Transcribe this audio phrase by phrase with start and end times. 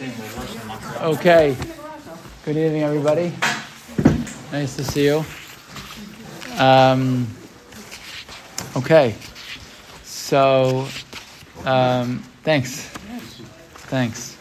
[0.00, 1.54] Okay.
[2.46, 3.34] Good evening, everybody.
[4.50, 5.22] Nice to see you.
[6.56, 7.26] Um,
[8.78, 9.14] okay.
[10.02, 10.88] So,
[11.66, 12.88] um, thanks.
[13.90, 14.38] Thanks.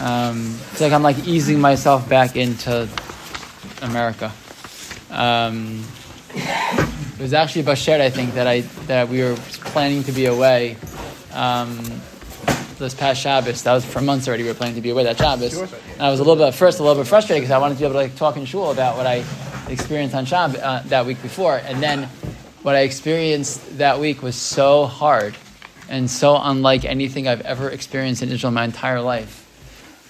[0.00, 2.88] Um, it's like I'm like easing myself back into
[3.82, 4.30] America.
[5.10, 5.84] Um,
[6.34, 9.34] it was actually Basher, I think, that I that we were
[9.64, 10.76] planning to be away.
[12.84, 13.62] This past Shabbos.
[13.62, 14.42] That was for months already.
[14.42, 15.56] We were planning to be away that Shabbos.
[15.58, 17.76] And I was a little bit at first a little bit frustrated because I wanted
[17.76, 19.24] to be able to like, talk in shul about what I
[19.70, 22.02] experienced on Shabbos uh, that week before, and then
[22.60, 25.34] what I experienced that week was so hard
[25.88, 29.40] and so unlike anything I've ever experienced in Israel my entire life.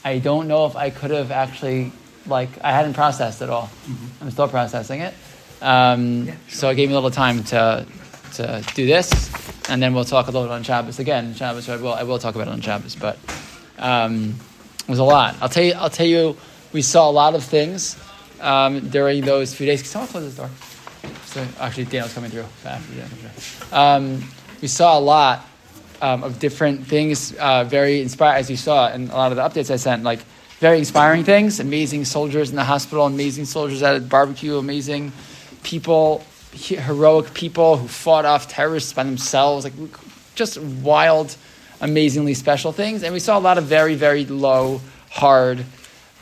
[0.04, 1.92] I don't know if I could have actually
[2.26, 3.70] like I hadn't processed it all.
[3.86, 4.24] Mm-hmm.
[4.24, 5.14] I'm still processing it.
[5.62, 6.38] Um, yeah, sure.
[6.48, 7.86] So it gave me a little time to
[8.32, 11.34] to do this and then we'll talk a little bit on Shabbos again.
[11.34, 13.18] Shabbos, I will, I will talk about it on Shabbos, but
[13.78, 14.34] um,
[14.80, 15.36] it was a lot.
[15.40, 15.74] I'll tell you.
[15.74, 16.36] I'll tell you.
[16.72, 17.96] We saw a lot of things
[18.40, 19.82] um, during those few days.
[19.82, 20.50] Can someone close this door?
[21.26, 22.44] So actually, Daniel's coming through.
[23.72, 24.24] Um,
[24.60, 25.46] we saw a lot
[26.02, 27.34] um, of different things.
[27.34, 30.02] Uh, very inspired, as you saw in a lot of the updates I sent.
[30.02, 30.20] Like
[30.58, 31.60] very inspiring things.
[31.60, 33.06] Amazing soldiers in the hospital.
[33.06, 34.56] Amazing soldiers at a barbecue.
[34.58, 35.12] Amazing
[35.62, 39.74] people heroic people who fought off terrorists by themselves, like
[40.34, 41.36] just wild,
[41.80, 43.02] amazingly special things.
[43.02, 45.64] And we saw a lot of very, very low, hard,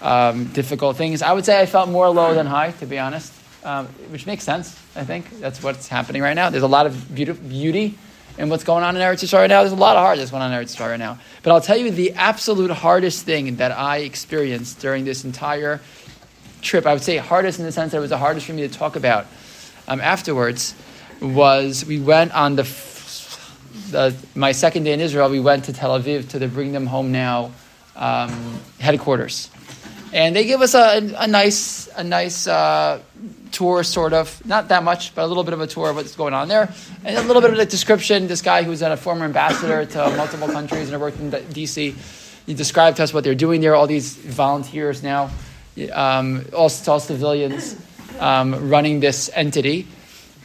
[0.00, 1.22] um, difficult things.
[1.22, 3.32] I would say I felt more low than high, to be honest,
[3.64, 4.78] um, which makes sense.
[4.96, 6.50] I think that's what's happening right now.
[6.50, 7.94] There's a lot of beauty,
[8.38, 9.60] in what's going on in Eretz Yisrael right now.
[9.60, 11.18] There's a lot of hard that's going on in Eretz Yisrael right now.
[11.42, 15.80] But I'll tell you the absolute hardest thing that I experienced during this entire
[16.62, 16.86] trip.
[16.86, 18.72] I would say hardest in the sense that it was the hardest for me to
[18.72, 19.26] talk about
[19.92, 20.74] um, afterwards
[21.20, 22.62] was we went on the,
[23.90, 25.28] the, my second day in Israel.
[25.30, 27.52] We went to Tel Aviv to the Bring Them Home Now
[27.94, 29.50] um, headquarters,
[30.12, 33.00] and they give us a, a nice a nice uh,
[33.52, 36.16] tour, sort of not that much, but a little bit of a tour of what's
[36.16, 36.72] going on there,
[37.04, 38.26] and a little bit of a description.
[38.26, 41.94] This guy who's a former ambassador to multiple countries and worked in D.C.
[42.46, 43.76] He described to us what they're doing there.
[43.76, 45.30] All these volunteers now,
[45.92, 47.76] um, all, all civilians
[48.20, 49.86] um, running this entity.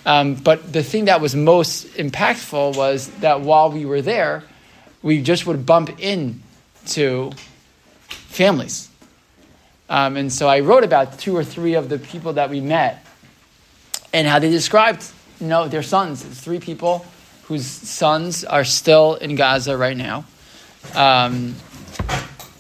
[0.06, 4.44] Um, but the thing that was most impactful was that while we were there,
[5.02, 7.32] we just would bump into
[8.08, 8.90] families.
[9.90, 13.06] Um, and so I wrote about two or three of the people that we met
[14.14, 15.06] and how they described
[15.40, 16.26] you know, their sons.
[16.26, 17.06] It's three people
[17.44, 20.26] whose sons are still in Gaza right now.
[20.96, 21.56] Um,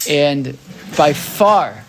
[0.07, 0.57] and
[0.97, 1.83] by far,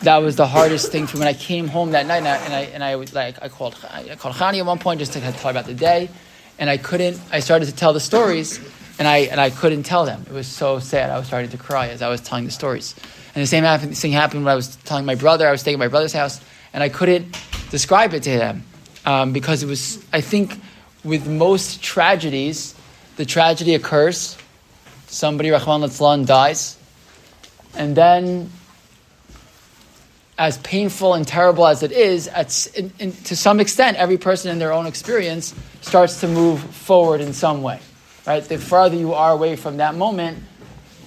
[0.00, 1.20] that was the hardest thing for me.
[1.20, 3.48] When I came home that night, and I and I, and I was like, I
[3.48, 6.08] called I called Hani at one point just to talk about the day,
[6.58, 7.20] and I couldn't.
[7.32, 8.60] I started to tell the stories,
[8.98, 10.24] and I and I couldn't tell them.
[10.28, 11.10] It was so sad.
[11.10, 12.94] I was starting to cry as I was telling the stories.
[13.34, 15.46] And the same thing happened when I was telling my brother.
[15.46, 16.40] I was staying at my brother's house,
[16.72, 17.36] and I couldn't
[17.70, 18.64] describe it to him
[19.04, 20.04] um, because it was.
[20.12, 20.60] I think
[21.04, 22.74] with most tragedies,
[23.16, 24.36] the tragedy occurs.
[25.08, 26.76] Somebody, Rachmana Litzlan, dies,
[27.74, 28.50] and then
[30.38, 32.28] as painful and terrible as it is,
[32.68, 37.20] in, in, to some extent, every person in their own experience starts to move forward
[37.20, 37.80] in some way.
[38.24, 38.44] Right?
[38.44, 40.38] The farther you are away from that moment,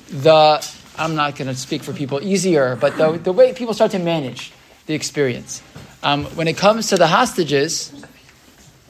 [0.09, 3.91] the I'm not going to speak for people easier, but the, the way people start
[3.91, 4.51] to manage
[4.85, 5.63] the experience.
[6.03, 7.93] Um, when it comes to the hostages,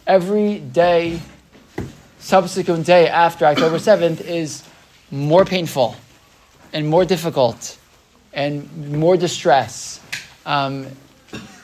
[0.07, 1.21] every day,
[2.17, 4.63] subsequent day after October 7th is
[5.11, 5.95] more painful
[6.73, 7.77] and more difficult
[8.33, 10.01] and more distress
[10.45, 10.87] um,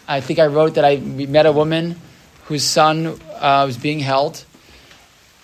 [0.07, 1.99] I think I wrote that I met a woman
[2.45, 4.45] whose son uh, was being held,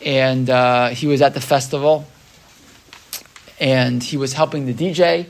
[0.06, 2.06] and uh, he was at the festival,
[3.60, 5.26] and he was helping the DJ,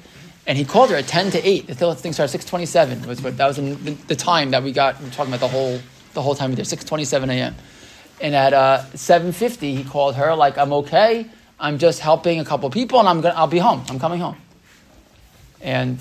[0.46, 1.68] and he called her at ten to eight.
[1.68, 3.02] The thing started six twenty seven.
[3.08, 5.02] Was what that was in the, time that we got.
[5.02, 5.80] We talking about the whole
[6.14, 6.66] the whole time we there.
[6.66, 7.56] Six twenty seven a.m.
[8.22, 11.28] And at uh, seven fifty, he called her like, "I'm okay.
[11.60, 13.36] I'm just helping a couple people, and I'm gonna.
[13.36, 13.84] I'll be home.
[13.90, 14.38] I'm coming home."
[15.62, 15.98] And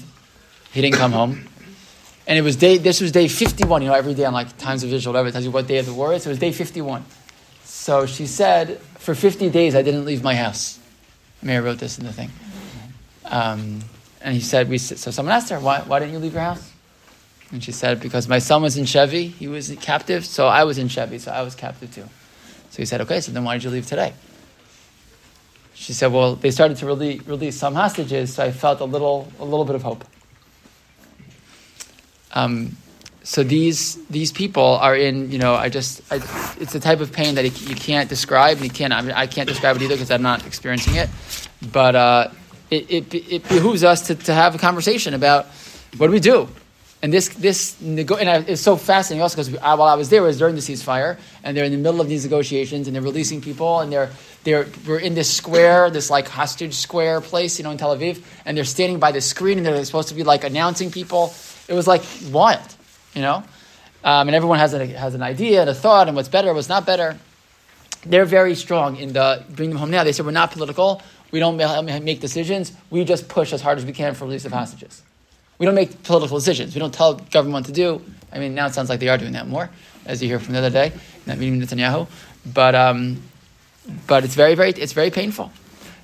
[0.72, 1.48] he didn't come home.
[2.32, 3.82] And it was day, this was day 51.
[3.82, 5.76] You know, every day on like Times of Israel, whatever, it tells you what day
[5.76, 6.24] of the war is.
[6.24, 7.04] It was day 51.
[7.64, 10.78] So she said, for 50 days I didn't leave my house.
[11.42, 12.30] Mary wrote this in the thing.
[13.26, 13.80] Um,
[14.22, 16.72] and he said, we, so someone asked her, why, why didn't you leave your house?
[17.50, 20.78] And she said, because my son was in shevi, he was captive, so I was
[20.78, 22.08] in shevi, so I was captive too.
[22.70, 24.14] So he said, okay, so then why did you leave today?
[25.74, 29.30] She said, well, they started to release, release some hostages, so I felt a little,
[29.38, 30.06] a little bit of hope.
[32.32, 32.76] Um,
[33.24, 36.16] so these these people are in you know I just I,
[36.58, 39.28] it's a type of pain that you can't describe and you can't I, mean, I
[39.28, 41.08] can't describe it either because I'm not experiencing it
[41.70, 42.28] but uh,
[42.70, 45.46] it, it, it behooves us to, to have a conversation about
[45.98, 46.48] what do we do?
[47.02, 50.26] And this, this nego- and it's so fascinating also because while I was there, it
[50.26, 53.40] was during the ceasefire, and they're in the middle of these negotiations, and they're releasing
[53.40, 54.10] people, and they're,
[54.44, 58.24] they're, we're in this square, this like hostage square place, you know, in Tel Aviv,
[58.44, 61.34] and they're standing by the screen, and they're supposed to be like announcing people.
[61.68, 62.74] It was like wild,
[63.14, 63.44] you know?
[64.04, 66.68] Um, and everyone has, a, has an idea and a thought, and what's better, what's
[66.68, 67.16] not better.
[68.04, 70.02] They're very strong in the bring them home now.
[70.02, 71.00] They said, we're not political,
[71.30, 71.56] we don't
[72.04, 75.02] make decisions, we just push as hard as we can for release of hostages.
[75.58, 76.74] We don't make political decisions.
[76.74, 78.02] We don't tell government what to do.
[78.32, 79.70] I mean, now it sounds like they are doing that more,
[80.06, 80.92] as you hear from the other day,
[81.26, 82.08] that meeting Netanyahu.
[82.52, 83.22] But, um,
[84.08, 85.52] but it's very, very, it's very painful.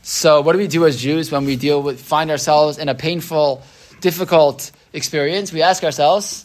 [0.02, 2.94] So what do we do as Jews when we deal with, find ourselves in a
[2.94, 3.64] painful,
[4.00, 5.52] difficult experience?
[5.52, 6.44] We ask ourselves,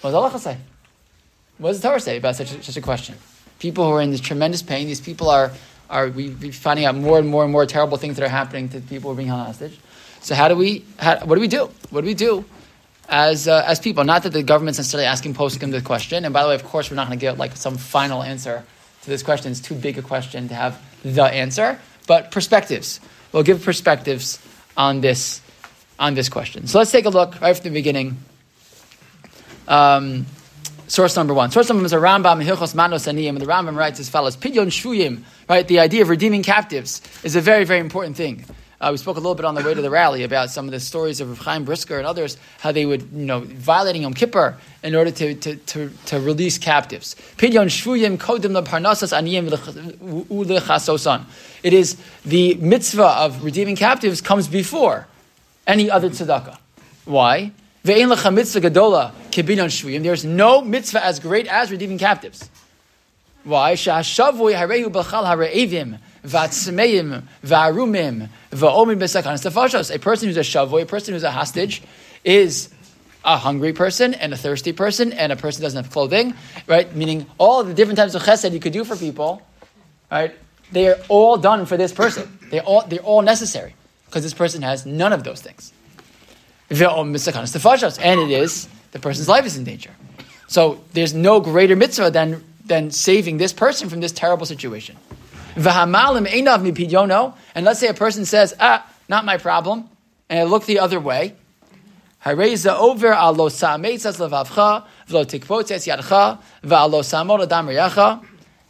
[0.00, 0.58] what does halacha say?
[1.58, 3.16] What does the Torah say about such a, such a question?
[3.58, 5.52] People who are in this tremendous pain, these people are,
[5.88, 8.80] are we, finding out more and more and more terrible things that are happening to
[8.80, 9.78] people who are being held hostage.
[10.20, 10.84] So how do we?
[10.98, 11.70] How, what do we do?
[11.90, 12.44] What do we do
[13.08, 14.04] as uh, as people?
[14.04, 16.24] Not that the government's necessarily asking poskim the question.
[16.24, 18.64] And by the way, of course, we're not going to get like some final answer
[19.02, 19.52] to this question.
[19.52, 21.78] It's too big a question to have the answer.
[22.06, 23.00] But perspectives.
[23.32, 24.38] We'll give perspectives
[24.76, 25.42] on this
[25.98, 26.66] on this question.
[26.66, 28.18] So let's take a look right from the beginning.
[29.68, 30.26] Um,
[30.88, 31.50] source number one.
[31.50, 34.36] Source number one is a Rambam Hilchos Matnos Aniyim, and the Rambam writes as follows:
[34.36, 35.22] Pidyon Shvuyim.
[35.48, 38.44] Right, the idea of redeeming captives is a very, very important thing.
[38.80, 40.70] Uh, we spoke a little bit on the way to the rally about some of
[40.70, 44.58] the stories of Chaim Brisker and others, how they would, you know, violating Yom Kippur
[44.82, 47.14] in order to, to, to, to release captives.
[47.38, 49.48] Pidyon shvuyim kodim leparnasas aniyim
[50.28, 51.24] ulechasosan.
[51.62, 51.96] It is
[52.26, 55.06] the mitzvah of redeeming captives comes before
[55.66, 56.58] any other tzedakah.
[57.04, 57.52] Why?
[57.84, 59.12] Gadola.
[60.02, 62.48] There's no mitzvah as great as redeeming captives.
[63.44, 63.72] Why?
[63.72, 64.08] A person
[70.28, 71.82] who's a shavui, a person who's a hostage,
[72.24, 72.70] is
[73.22, 76.34] a hungry person and a thirsty person and a person doesn't have clothing,
[76.66, 76.94] right?
[76.94, 79.42] Meaning all the different types of chesed you could do for people,
[80.10, 80.34] right?
[80.72, 82.38] They are all done for this person.
[82.50, 83.74] They all they're all necessary
[84.14, 85.72] because this person has none of those things.
[86.70, 89.90] And it is the person's life is in danger.
[90.46, 94.96] So there's no greater mitzvah than than saving this person from this terrible situation.
[95.56, 95.66] And
[97.64, 99.88] let's say a person says, ah, not my problem,
[100.30, 101.34] and I look the other way.
[102.24, 103.14] Over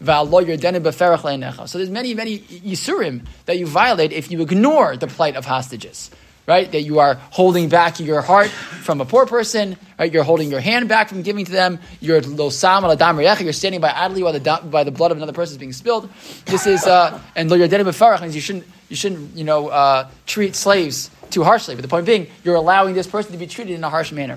[0.04, 6.10] So there's many, many issurim that you violate if you ignore the plight of hostages
[6.46, 6.70] right?
[6.72, 10.12] That you are holding back your heart from a poor person, right?
[10.12, 11.78] You're holding your hand back from giving to them.
[12.00, 15.54] You're losam aladam You're standing by idly while the by the blood of another person
[15.54, 16.10] is being spilled.
[16.46, 20.08] This is uh, and lo yerdenu befarach means you shouldn't you shouldn't you know uh,
[20.26, 21.74] treat slaves too harshly.
[21.74, 24.36] But the point being, you're allowing this person to be treated in a harsh manner.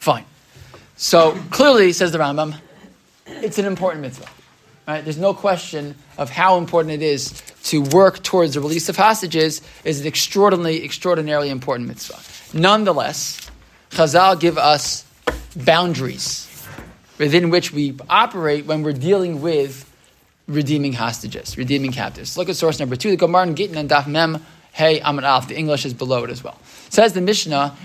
[0.00, 0.24] Fine.
[0.96, 2.56] So clearly, says the Rambam,
[3.42, 4.28] it's an important mitzvah.
[4.86, 5.04] Right?
[5.04, 9.60] There's no question of how important it is to work towards the release of hostages
[9.84, 12.58] is an extraordinarily, extraordinarily important mitzvah.
[12.58, 13.50] Nonetheless,
[13.90, 15.04] Chazal give us
[15.54, 16.46] boundaries
[17.18, 19.84] within which we operate when we're dealing with
[20.46, 22.38] redeeming hostages, redeeming captives.
[22.38, 25.48] Look at source number two, the Gemara in Gittin and Daf Mem Hey Amad Alf.
[25.48, 26.58] The English is below it as well.
[26.90, 27.76] Says the Mishnah,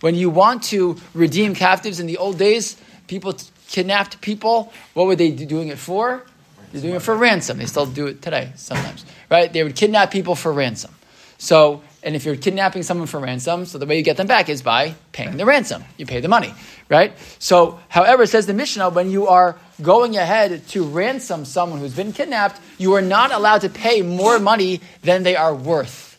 [0.00, 3.34] When you want to redeem captives in the old days, people
[3.68, 4.72] kidnapped people.
[4.94, 6.24] What were they doing it for?
[6.72, 7.58] They're doing it for ransom.
[7.58, 9.52] They still do it today sometimes, right?
[9.52, 10.90] They would kidnap people for ransom.
[11.36, 14.48] So, and if you're kidnapping someone for ransom, so the way you get them back
[14.48, 15.84] is by paying the ransom.
[15.98, 16.54] You pay the money,
[16.88, 17.12] right?
[17.38, 22.12] So, however, says the Mishnah, when you are going ahead to ransom someone who's been
[22.12, 26.11] kidnapped, you are not allowed to pay more money than they are worth.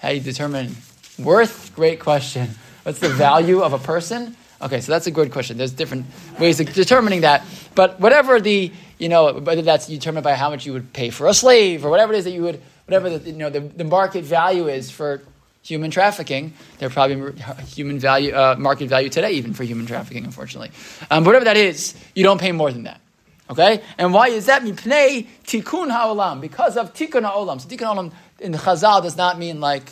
[0.00, 0.74] How do you determine
[1.18, 1.74] worth?
[1.74, 2.48] Great question.
[2.84, 4.34] What's the value of a person?
[4.62, 5.58] Okay, so that's a good question.
[5.58, 6.06] There's different
[6.38, 7.44] ways of determining that.
[7.74, 11.26] But whatever the, you know, whether that's determined by how much you would pay for
[11.26, 13.84] a slave or whatever it is that you would, whatever the, you know, the, the
[13.84, 15.22] market value is for
[15.62, 17.34] human trafficking, there probably
[17.66, 20.70] human value, uh, market value today even for human trafficking, unfortunately.
[21.10, 23.02] Um, whatever that is, you don't pay more than that.
[23.50, 23.82] Okay?
[23.98, 24.62] And why is that?
[24.62, 26.40] Ha'olam.
[26.40, 27.60] Because of tikkun ha'olam.
[27.60, 29.90] So tikkun ha'olam in Chazal does not mean like,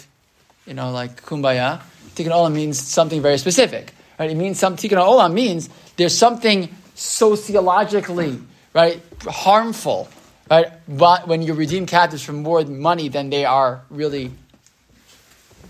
[0.66, 1.80] you know, like kumbaya.
[2.14, 3.92] Tikkun ha'olam means something very specific.
[4.18, 4.30] Right?
[4.30, 8.40] It means some tikkun olam means there's something sociologically
[8.74, 10.08] right harmful,
[10.50, 10.72] right?
[10.88, 14.32] But when you redeem captives for more money than they are really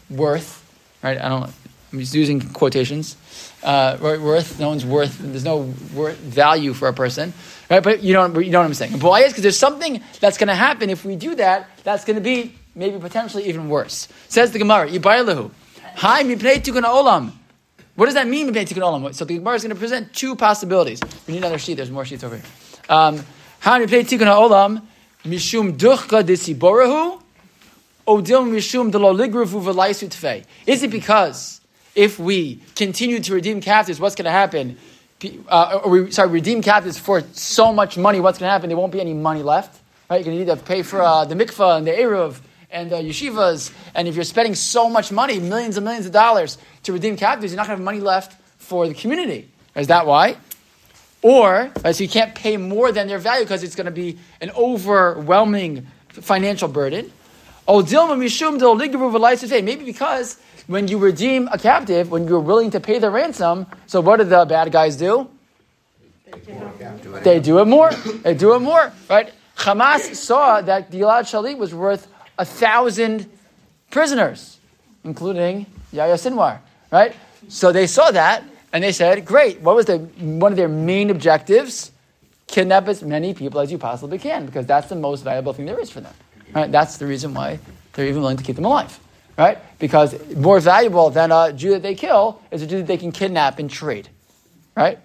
[0.09, 0.65] worth,
[1.03, 1.21] right?
[1.21, 1.53] I don't.
[1.93, 3.17] I'm just using quotations.
[3.63, 5.19] Uh, worth, no one's worth.
[5.19, 7.33] There's no worth, value for a person,
[7.71, 7.83] right?
[7.83, 8.93] But you know, you know what I'm saying.
[8.99, 11.69] But why is because there's something that's going to happen if we do that.
[11.85, 14.09] That's going to be maybe potentially even worse.
[14.29, 15.51] Says the Gemara, Yibaylahu.
[15.97, 17.33] Hi, mipnei tikkun olam.
[17.97, 19.13] What does that mean, mipnei tikkun olam?
[19.15, 21.01] So the Gemara is going to present two possibilities.
[21.27, 21.75] We need another sheet.
[21.75, 22.45] There's more sheets over here.
[22.89, 23.25] Um,
[23.61, 24.83] hi, mipnei tikkun olam
[25.25, 27.21] mishum duchka disiborahu.
[28.07, 30.45] Odil mishum delo ligravu v'laisu tfei.
[30.67, 31.61] Is it because
[31.97, 34.79] if we continue to redeem captives, what's going to happen?
[35.49, 38.69] Uh, or we, sorry, redeem captives for so much money, what's going to happen?
[38.69, 39.83] There won't be any money left.
[40.09, 40.19] Right?
[40.19, 42.97] You're going to need to pay for uh, the mikvah and the eruv and uh,
[42.97, 47.17] yeshivas, and if you're spending so much money, millions and millions of dollars to redeem
[47.17, 49.51] captives, you're not going to have money left for the community.
[49.75, 50.37] Is that why?
[51.23, 54.19] Or, right, so you can't pay more than their value because it's going to be
[54.41, 57.11] an overwhelming financial burden.
[57.67, 63.67] Oh maybe because when you redeem a captive, when you're willing to pay the ransom,
[63.87, 65.29] so what do the bad guys do?
[67.23, 67.93] They do it more.
[67.93, 69.33] They do it more, right?
[69.57, 72.07] Hamas saw that Gilad Shalit was worth
[72.39, 73.29] a thousand
[73.91, 74.59] prisoners,
[75.05, 76.59] including Yahya Sinwar,
[76.91, 77.15] right?
[77.49, 81.11] So they saw that and they said, great, what was the, one of their main
[81.11, 81.93] objectives?
[82.47, 85.79] Kidnap as many people as you possibly can because that's the most valuable thing there
[85.79, 86.15] is for them.
[86.55, 86.71] Right?
[86.71, 87.59] That's the reason why
[87.93, 88.99] they're even willing to keep them alive.
[89.37, 89.59] Right?
[89.79, 93.13] Because more valuable than a Jew that they kill is a Jew that they can
[93.13, 94.09] kidnap and trade.
[94.77, 94.99] Right?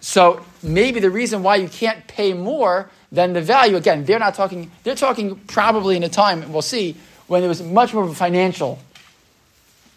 [0.00, 4.34] So maybe the reason why you can't pay more than the value, again, they're not
[4.34, 6.94] talking, they're talking probably in a time, we'll see,
[7.26, 8.78] when there was much more of a financial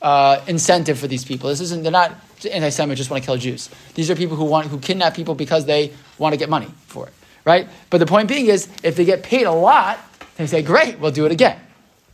[0.01, 1.49] uh, incentive for these people.
[1.49, 2.15] This isn't, they're not
[2.49, 3.69] anti-Semites just want to kill Jews.
[3.93, 7.07] These are people who want, who kidnap people because they want to get money for
[7.07, 7.67] it, right?
[7.89, 9.99] But the point being is, if they get paid a lot,
[10.37, 11.59] they say, great, we'll do it again.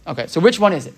[0.07, 0.95] Okay, so which one is it?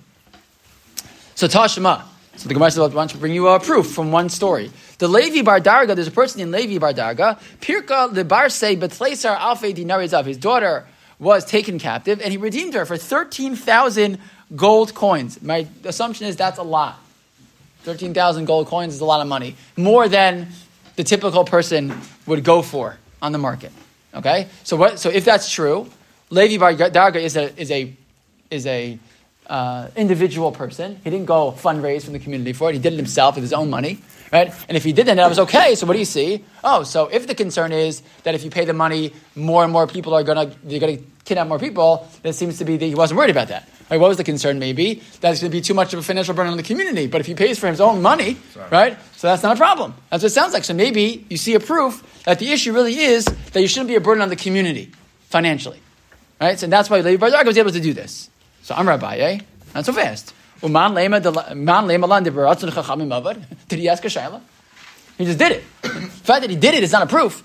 [1.35, 2.03] So Tashma.
[2.37, 4.71] So the Gemara says, I want to bring you a proof from one story.
[4.99, 7.39] The Levi Bar Darga, there's a person in Levi Bar Darga.
[7.59, 10.25] Pirka Lebar say Betleisar Alfe Dinarizav.
[10.25, 10.85] His daughter
[11.17, 14.19] was taken captive, and he redeemed her for 13,000
[14.55, 15.41] gold coins.
[15.41, 16.99] My assumption is that's a lot.
[17.81, 19.55] 13,000 gold coins is a lot of money.
[19.75, 20.49] More than
[20.95, 23.71] the typical person would go for on the market.
[24.13, 24.47] Okay?
[24.63, 25.89] So what so if that's true,
[26.29, 27.93] Levi Bar Darga is a is a
[28.51, 28.99] is a
[29.47, 30.99] uh, individual person.
[31.03, 32.73] He didn't go fundraise from the community for it.
[32.73, 33.99] He did it himself with his own money,
[34.31, 34.53] right?
[34.67, 35.75] And if he did that, that was okay.
[35.75, 36.43] So what do you see?
[36.63, 39.87] Oh, so if the concern is that if you pay the money, more and more
[39.87, 42.95] people are gonna you're gonna kidnap more people, then it seems to be that he
[42.95, 43.67] wasn't worried about that.
[43.89, 43.99] Right?
[43.99, 44.59] What was the concern?
[44.59, 47.07] Maybe that it's going to be too much of a financial burden on the community.
[47.07, 48.69] But if he pays for his own money, Sorry.
[48.69, 48.97] right?
[49.15, 49.93] So that's not a problem.
[50.09, 50.65] That's what it sounds like.
[50.65, 53.95] So maybe you see a proof that the issue really is that you shouldn't be
[53.95, 54.91] a burden on the community
[55.29, 55.79] financially,
[56.41, 56.59] right?
[56.59, 58.29] So that's why Levi Bar was able to do this.
[58.67, 59.39] So I'm Rabbi, eh?
[59.73, 60.33] Not so fast.
[63.69, 64.41] Did he ask a shaila?
[65.17, 65.63] He just did it.
[65.81, 67.41] the fact that he did it is not a proof.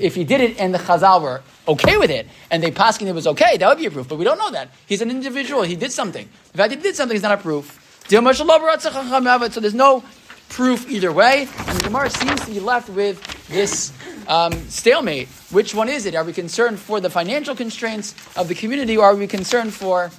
[0.00, 3.14] If he did it and the Chazal were okay with it, and they passing it
[3.16, 4.06] was okay, that would be a proof.
[4.06, 4.68] But we don't know that.
[4.86, 5.62] He's an individual.
[5.62, 6.28] He did something.
[6.52, 8.06] The fact that he did something is not a proof.
[8.08, 10.04] So there's no
[10.50, 11.48] proof either way.
[11.66, 13.92] And the Gemara seems to be left with this
[14.28, 15.26] um, stalemate.
[15.50, 16.14] Which one is it?
[16.14, 20.12] Are we concerned for the financial constraints of the community, or are we concerned for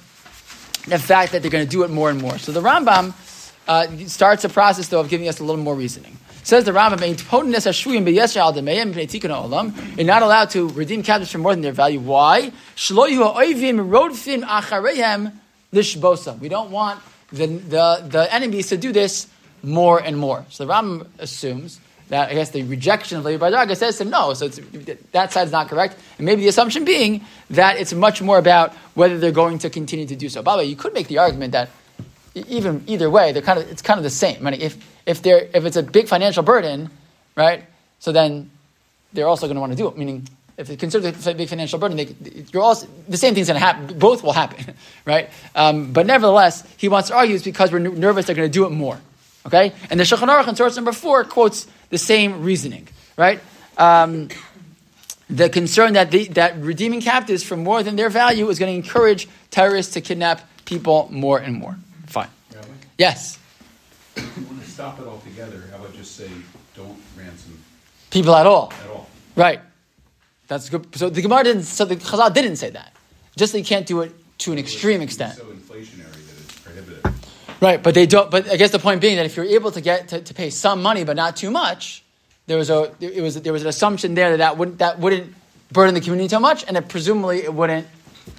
[0.86, 2.38] the fact that they're going to do it more and more.
[2.38, 3.14] So the Rambam
[3.66, 6.16] uh, starts a process, though, of giving us a little more reasoning.
[6.42, 7.00] Says the Rambam,
[9.96, 11.98] you're not allowed to redeem captives for more than their value.
[11.98, 12.52] Why?
[12.90, 13.16] We
[16.48, 17.00] don't want
[17.32, 19.26] the, the, the enemies to do this
[19.64, 20.46] more and more.
[20.50, 24.32] So the Rambam assumes that I guess the rejection of Levi Bardaga says to no,
[24.34, 25.96] so that side's not correct.
[26.18, 30.06] And maybe the assumption being that it's much more about whether they're going to continue
[30.06, 30.42] to do so.
[30.42, 31.70] By the way, you could make the argument that
[32.34, 34.42] even either way, they're kind of it's kind of the same.
[34.42, 36.90] Mean, if if they're if it's a big financial burden,
[37.34, 37.64] right?
[37.98, 38.50] So then
[39.12, 39.96] they're also going to want to do it.
[39.96, 42.14] Meaning, if it's considered a big financial burden, they,
[42.52, 43.98] you're also the same thing's going to happen.
[43.98, 45.30] Both will happen, right?
[45.54, 48.66] Um, but nevertheless, he wants to argue it's because we're nervous they're going to do
[48.66, 49.00] it more.
[49.46, 53.40] Okay, and the Shulchan Aruch in source number four quotes the same reasoning, right?
[53.76, 54.28] Um,
[55.28, 58.76] the concern that, the, that redeeming captives for more than their value is going to
[58.76, 61.76] encourage terrorists to kidnap people more and more.
[62.06, 62.28] Fine.
[62.54, 62.68] Really?
[62.98, 63.38] Yes.
[64.16, 66.30] Want to stop it altogether, I would just say
[66.74, 67.58] don't ransom
[68.10, 68.72] people at all.
[68.84, 69.08] At all.
[69.34, 69.60] Right.
[70.48, 70.94] That's good.
[70.96, 71.64] So the Gemara didn't.
[71.64, 72.92] So the Chazal didn't say that.
[73.36, 75.34] Just that you can't do it to an extreme extent.
[75.34, 76.05] So inflationary that it's prohibited.
[77.60, 78.30] Right, but they don't.
[78.30, 80.50] But I guess the point being that if you're able to get to, to pay
[80.50, 82.04] some money, but not too much,
[82.46, 85.34] there was a it was there was an assumption there that that wouldn't that wouldn't
[85.72, 87.86] burden the community too much, and that presumably it wouldn't.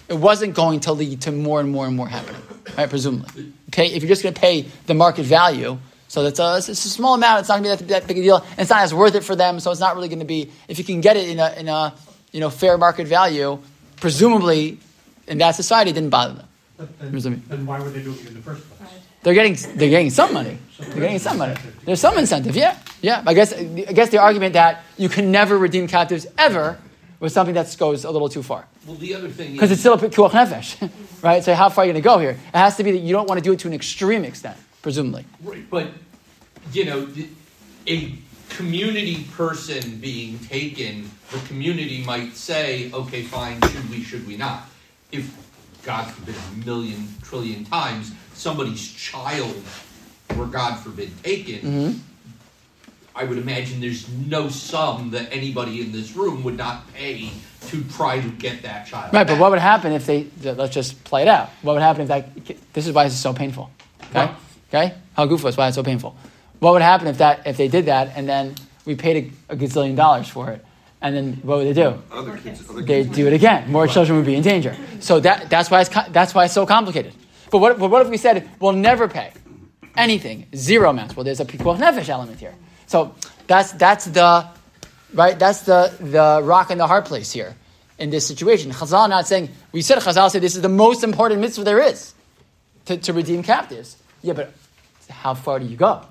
[0.07, 2.41] It wasn't going to lead to more and more and more happening,
[2.77, 2.89] right?
[2.89, 3.87] Presumably, okay.
[3.87, 6.75] If you're just going to pay the market value, So that's uh, a, it's a
[6.75, 7.41] small amount.
[7.41, 8.37] It's not going to be that, that big a deal.
[8.37, 9.59] And it's not as worth it for them.
[9.59, 11.67] So it's not really going to be, if you can get it in a, in
[11.67, 11.93] a
[12.31, 13.59] you know, fair market value,
[13.97, 14.79] presumably
[15.27, 16.46] in that society, it didn't bother them.
[16.77, 18.89] Then, then why would they do it in the first place?
[19.23, 20.57] They're getting, they're getting some money.
[20.79, 21.55] They're getting some money.
[21.85, 22.77] There's some incentive, yeah.
[23.01, 23.23] Yeah.
[23.25, 26.77] I guess, I guess the argument that you can never redeem captives ever
[27.19, 28.67] was something that goes a little too far.
[28.85, 30.89] Well, the other thing Because it's still a pikuach nefesh,
[31.23, 31.43] right?
[31.43, 32.31] So how far are you going to go here?
[32.31, 34.57] It has to be that you don't want to do it to an extreme extent,
[34.81, 35.25] presumably.
[35.43, 35.87] right, but,
[36.71, 37.07] you know,
[37.87, 38.13] a
[38.49, 44.69] community person being taken, the community might say, okay, fine, should we, should we not?
[45.11, 45.33] If,
[45.87, 49.55] God forbid, a million, trillion times, somebody's child
[50.35, 51.99] were, God forbid, taken, Mm-hmm.
[53.15, 57.31] I would imagine there's no sum that anybody in this room would not pay
[57.69, 59.11] to try to get that child.
[59.11, 61.49] Right, but what would happen if they, let's just play it out.
[61.63, 62.29] What would happen if that,
[62.73, 63.71] this is why this is so painful.
[64.11, 64.31] Okay?
[64.69, 64.93] Okay?
[65.17, 66.15] Hagufo is why it's so painful.
[66.59, 68.53] What would happen if that, if they did that and then
[68.85, 70.63] we paid a, a gazillion dollars for it?
[71.01, 72.01] And then what would they do?
[72.11, 73.15] Other kids, other They kids.
[73.15, 73.71] do it again.
[73.71, 74.75] More children would be in danger.
[74.99, 77.13] So that, that's, why it's, that's why it's so complicated.
[77.51, 79.31] But what, but what if we said we'll never pay
[79.95, 81.15] anything, zero amounts?
[81.15, 82.55] Well, there's a pikuach nefesh element here.
[82.87, 83.13] So
[83.45, 84.47] that's, that's the,
[85.13, 87.55] right, that's the, the rock and the hard place here
[87.99, 88.71] in this situation.
[88.71, 92.13] Chazal not saying, we said Chazal said this is the most important mitzvah there is
[92.85, 93.97] to, to redeem captives.
[94.23, 94.51] Yeah, but
[95.09, 96.01] how far do you go?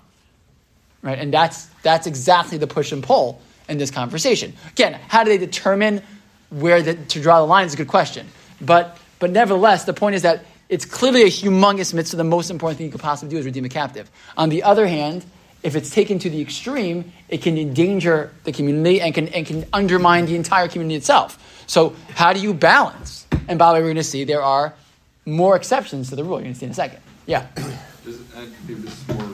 [1.02, 1.18] Right?
[1.18, 4.52] And that's, that's exactly the push and pull in this conversation.
[4.72, 6.02] Again, how do they determine
[6.50, 8.26] where the, to draw the line is a good question.
[8.60, 12.16] But, but nevertheless, the point is that it's clearly a humongous mitzvah.
[12.16, 14.10] The most important thing you could possibly do is redeem a captive.
[14.36, 15.24] On the other hand,
[15.62, 19.64] if it's taken to the extreme, it can endanger the community and can, and can
[19.72, 21.42] undermine the entire community itself.
[21.66, 23.26] So, how do you balance?
[23.48, 24.74] And by the way, we're going to see there are
[25.24, 26.34] more exceptions to the rule.
[26.34, 27.00] You're going to see in a second.
[27.26, 27.46] Yeah.
[27.56, 29.32] There's- and maybe this is more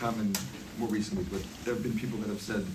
[0.00, 0.32] common
[0.78, 2.66] more recently, but there have been people that have said,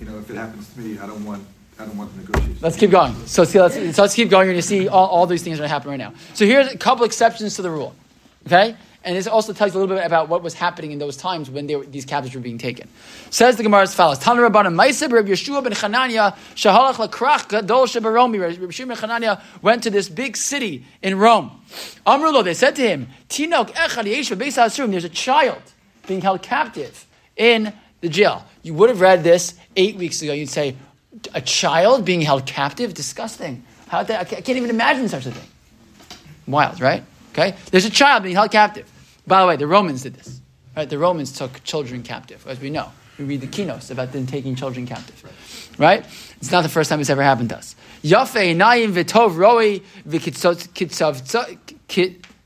[0.00, 1.46] you know, if it happens to me, I don't want,
[1.78, 2.62] I don't want the negotiations.
[2.62, 3.14] Let's keep going.
[3.26, 4.46] So, see, let's, so let's keep going.
[4.46, 6.14] You're going to see all, all these things are happening right now.
[6.34, 7.94] So here's a couple exceptions to the rule.
[8.46, 8.74] Okay?
[9.02, 11.48] And this also tells you a little bit about what was happening in those times
[11.48, 12.86] when were, these captives were being taken.
[13.30, 14.78] Says the Gemara as follows: Tana Rabbanim
[15.10, 18.38] Reb Yeshua ben Chananya Shahalach Lakrach Gadol Shebaromi.
[18.38, 21.50] Reb Yeshua ben Chananya went to this big city in Rome.
[22.06, 24.90] Amrulo, they said to him, Tinok Echad Yesh Beis.
[24.90, 25.62] There's a child
[26.06, 27.06] being held captive
[27.38, 27.72] in
[28.02, 28.44] the jail.
[28.62, 30.32] You would have read this eight weeks ago.
[30.32, 30.76] You'd say,
[31.34, 32.94] a child being held captive?
[32.94, 33.64] Disgusting.
[33.88, 35.48] How that, I can't even imagine such a thing.
[36.46, 37.02] Wild, right?
[37.32, 37.56] Okay?
[37.70, 38.90] There's a child being held captive.
[39.26, 40.40] By the way, the Romans did this.
[40.76, 40.88] Right?
[40.88, 42.90] The Romans took children captive, as we know.
[43.18, 45.24] We read the kinos about them taking children captive.
[45.78, 46.04] Right?
[46.36, 47.74] It's not the first time it's ever happened to us.
[48.02, 50.62] Yafe nayim v'tov roi v'kitzav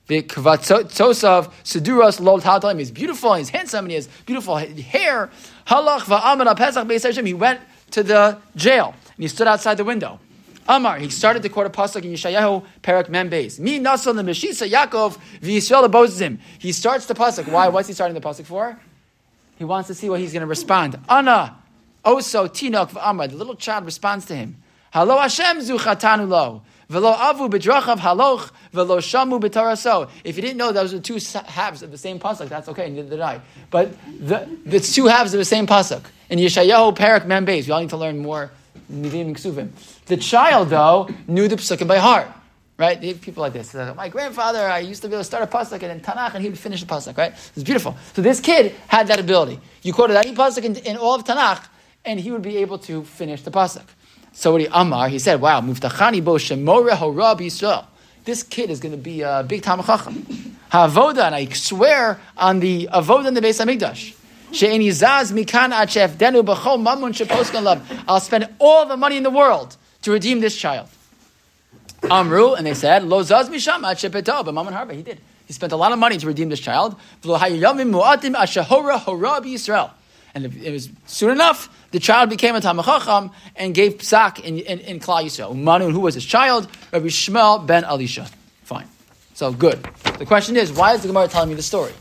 [0.08, 2.78] v'kvatzosav seduros lol ta'atalim.
[2.78, 5.30] He's beautiful, he's handsome, and he has beautiful hair.
[5.66, 7.26] Halach v'amad pesach beis Hashem.
[7.26, 7.60] He went
[7.92, 10.20] to the jail, and he stood outside the window.
[10.66, 13.58] Amar, he started to quote a pasuk in Yeshayahu, Perak Membeis.
[13.60, 16.38] Mi nasan lemeshisa Yaakov v'Yisrael abozim.
[16.58, 17.48] He starts the pasuk.
[17.48, 17.68] Why?
[17.68, 18.78] What's he starting the pasuk for?
[19.56, 20.98] He wants to see what he's going to respond.
[21.08, 21.58] Anna,
[22.04, 23.28] oso tinok v'amar.
[23.28, 24.56] The little child responds to him.
[24.92, 26.62] Halo Hashem zuchatanu lo.
[26.94, 30.08] Velo avu bedrachav haloch velo shamu betaraso.
[30.22, 33.10] If you didn't know those are two halves of the same pasuk, that's okay, neither
[33.10, 33.40] did I.
[33.68, 36.04] But the, the two halves of the same pasuk.
[36.30, 37.66] In Yeshayahu, Perak Membeis.
[37.66, 38.52] We all need to learn more
[38.92, 39.70] Ksuvim.
[40.06, 42.28] The child, though, knew the psukim by heart.
[42.76, 43.00] Right?
[43.20, 43.74] People like this.
[43.74, 46.44] My grandfather, I used to be able to start a pasuk and then Tanakh, and
[46.44, 47.18] he would finish the pasuk.
[47.18, 47.32] Right?
[47.32, 47.96] It's beautiful.
[48.14, 49.58] So this kid had that ability.
[49.82, 51.64] You quoted any pasuk in, in all of Tanakh,
[52.04, 53.82] and he would be able to finish the pasuk.
[54.34, 57.86] So what he Amar, he said, "Wow, muftachani bo shemore horab Yisrael.
[58.24, 60.26] This kid is going to be a big Talmud Chacham.
[60.72, 64.14] Havoda, and I swear on the avoda in the Beis Hamikdash."
[64.52, 68.04] She'eni zaz mikan ad she'efdenu b'chol mamun she'poskan love.
[68.06, 70.88] I'll spend all the money in the world to redeem this child.
[72.08, 75.20] Amru, and they said, Lo zaz misham ad she'peto, but Mammon Harba, he did.
[75.46, 76.94] He spent a lot of money to redeem this child.
[77.22, 79.90] V'lo hayayamim mu'atim ashahora hora b'Yisrael.
[80.34, 84.58] And it was soon enough, the child became a Talmud Chacham and gave psak in,
[84.58, 85.54] in, in Klal Yisrael.
[85.56, 86.68] Manu, who was his child?
[86.92, 88.26] Rabbi Yishmael ben Elisha.
[88.64, 88.88] Fine.
[89.34, 89.80] So good.
[90.18, 91.92] The question is, why is the Gemara telling me the story?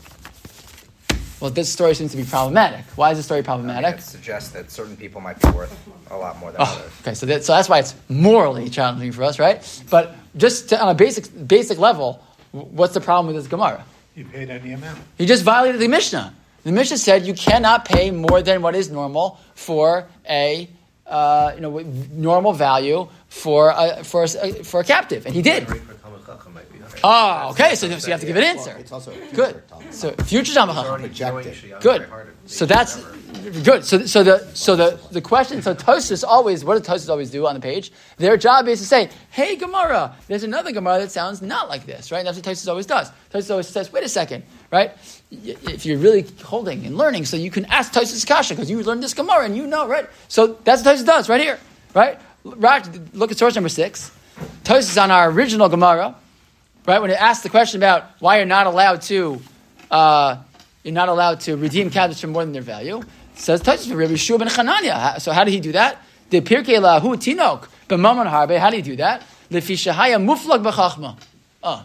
[1.40, 2.84] Well, this story seems to be problematic.
[2.96, 3.98] Why is the story problematic?
[3.98, 5.76] it suggests that certain people might be worth
[6.10, 6.92] a lot more than Oh, others.
[7.02, 9.60] okay, so, that, so that's why it's morally challenging for us, right?
[9.90, 13.84] But just to, on a basic basic level, what's the problem with this Gemara?
[14.16, 14.98] You paid any amount.
[15.18, 16.32] He just violated the Mishnah.
[16.64, 20.68] The Mishnah said you cannot pay more than what is normal for a
[21.06, 21.78] uh, you know
[22.12, 25.68] normal value for a, for a, for a captive, and he did.
[27.02, 27.74] Oh, okay.
[27.74, 28.76] So, so you have to give an answer.
[28.78, 29.62] It's also a Good.
[29.90, 30.90] So future Talmud It's Chacham.
[30.90, 31.44] already Projected.
[31.44, 31.98] knowing she- I'm Good.
[32.02, 32.96] very hard at So that's
[33.62, 33.84] good.
[33.84, 35.60] So, so the so the the question.
[35.62, 36.64] So Tosfos always.
[36.64, 37.92] What do Tosfos always do on the page?
[38.16, 42.10] Their job is to say, "Hey, Gemara, there's another Gemara that sounds not like this,
[42.10, 43.10] right?" And that's what Tosfos always does.
[43.32, 44.92] Tosfos always says, "Wait a second, right?
[45.30, 49.02] If you're really holding and learning, so you can ask Tosfos Kasha because you learned
[49.02, 50.06] this Gemara and you know, right?
[50.28, 51.58] So that's what Tosfos does right here,
[51.94, 52.18] right?
[52.44, 54.10] Raj, look at source number six.
[54.64, 56.14] Tosfos on our original Gemara,
[56.86, 57.00] right?
[57.00, 59.40] When it asks the question about why you're not allowed to.
[59.90, 60.36] Uh,
[60.84, 63.02] you're not allowed to redeem captives for more than their value.
[63.36, 65.20] Says Tosfos for Rabbi Yeshua ben.
[65.20, 65.98] So how did he do that?
[66.30, 68.58] The Pirkei Lahu Tinok b'Mammon Harbe.
[68.58, 69.22] How did he do that?
[69.50, 71.18] Lefi Shahaya Muflag b'Chachma.
[71.62, 71.84] Oh,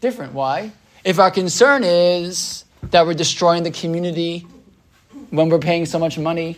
[0.00, 0.32] different.
[0.32, 0.72] Why?
[1.04, 4.46] If our concern is that we're destroying the community
[5.30, 6.56] when we're paying so much money,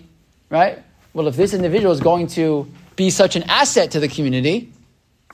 [0.48, 0.78] right?
[1.12, 4.72] Well, if this individual is going to be such an asset to the community,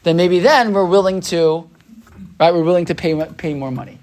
[0.05, 1.69] then maybe then we're willing to,
[2.43, 2.53] right?
[2.53, 3.99] We're willing to pay pay more money.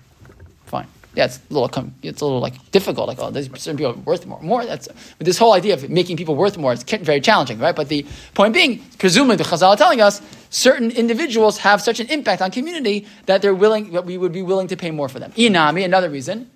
[0.65, 0.87] Fine.
[1.15, 3.07] Yeah, it's a little, it's a little like difficult.
[3.07, 4.41] Like, oh, there's certain people worth more.
[4.41, 4.65] More.
[4.65, 7.75] That's but this whole idea of making people worth more is very challenging, right?
[7.75, 12.07] But the point being, presumably, the Chazal are telling us certain individuals have such an
[12.07, 15.19] impact on community that they're willing, that we would be willing to pay more for
[15.19, 15.31] them.
[15.33, 16.49] Inami, another reason.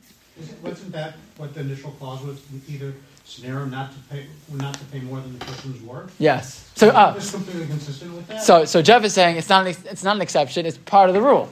[0.64, 2.94] Wasn't that what the initial clause was, either
[3.26, 6.16] scenario not to pay, not to pay more than the person's worth?
[6.20, 6.72] Yes.
[6.76, 8.42] So, uh, completely consistent with that?
[8.42, 11.16] So, so Jeff is saying it's not, an, it's not an exception, it's part of
[11.16, 11.52] the rule.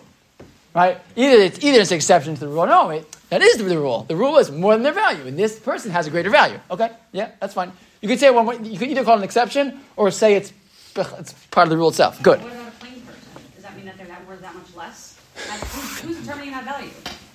[0.73, 0.99] Right?
[1.15, 2.65] Either it's, either it's an exception to the rule.
[2.65, 4.03] No, it, that is the rule.
[4.07, 6.60] The rule is more than their value, and this person has a greater value.
[6.69, 6.89] Okay?
[7.12, 7.71] Yeah, that's fine.
[8.01, 10.53] You could say one way, you could either call it an exception or say it's,
[10.95, 12.21] it's part of the rule itself.
[12.23, 12.41] Good.
[12.41, 13.21] What about a plain person?
[13.55, 15.19] Does that mean that they're that worth that much less?
[15.36, 16.89] Who's, who's determining that value?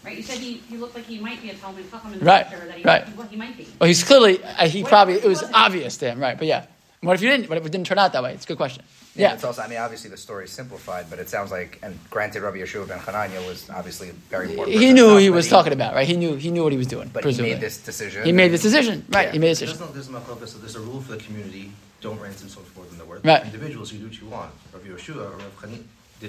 [0.05, 2.25] Right, you said he, he looked like he might be a Talmud Chacham in the
[2.25, 3.17] Right, that he, right.
[3.17, 3.67] well, he might be.
[3.81, 6.39] Well, he's clearly, uh, he What probably, it was obvious to him, right?
[6.39, 6.67] But yeah.
[7.01, 7.49] What if you didn't?
[7.49, 8.33] What if it didn't turn out that way?
[8.33, 8.83] It's a good question.
[9.17, 9.35] Yeah, Yeah.
[9.35, 9.63] it's also.
[9.63, 12.87] I mean, obviously the story is simplified, but it sounds like, and granted, Rabbi Yeshua
[12.87, 14.77] ben Hanania was obviously very important.
[14.77, 16.07] He knew who he but was talking about, right?
[16.07, 17.51] He knew, he knew what he was doing, But presumably.
[17.51, 18.25] he made this decision.
[18.25, 19.27] He made this decision, right?
[19.29, 19.33] Yeah.
[19.33, 19.89] He made this decision.
[19.93, 22.89] there's no focus, so there's a rule for the community, don't ransom someone for more
[22.89, 23.25] than they're worth.
[23.25, 23.45] Right.
[23.45, 24.53] Individuals, you do what you want.
[24.73, 25.85] Rav Yeshua or Rav Chanin.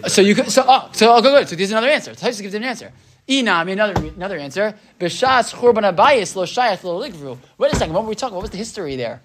[0.09, 1.49] So you could, so oh, so oh, good, good.
[1.49, 2.11] So there's another answer.
[2.11, 2.91] Tosfos gives an answer.
[3.29, 4.75] Inami, another another answer.
[4.99, 7.37] B'shas churban abayis lo shayach lo ligvru.
[7.57, 7.93] Wait a second.
[7.93, 8.35] What were we talking?
[8.35, 9.21] What was the history there?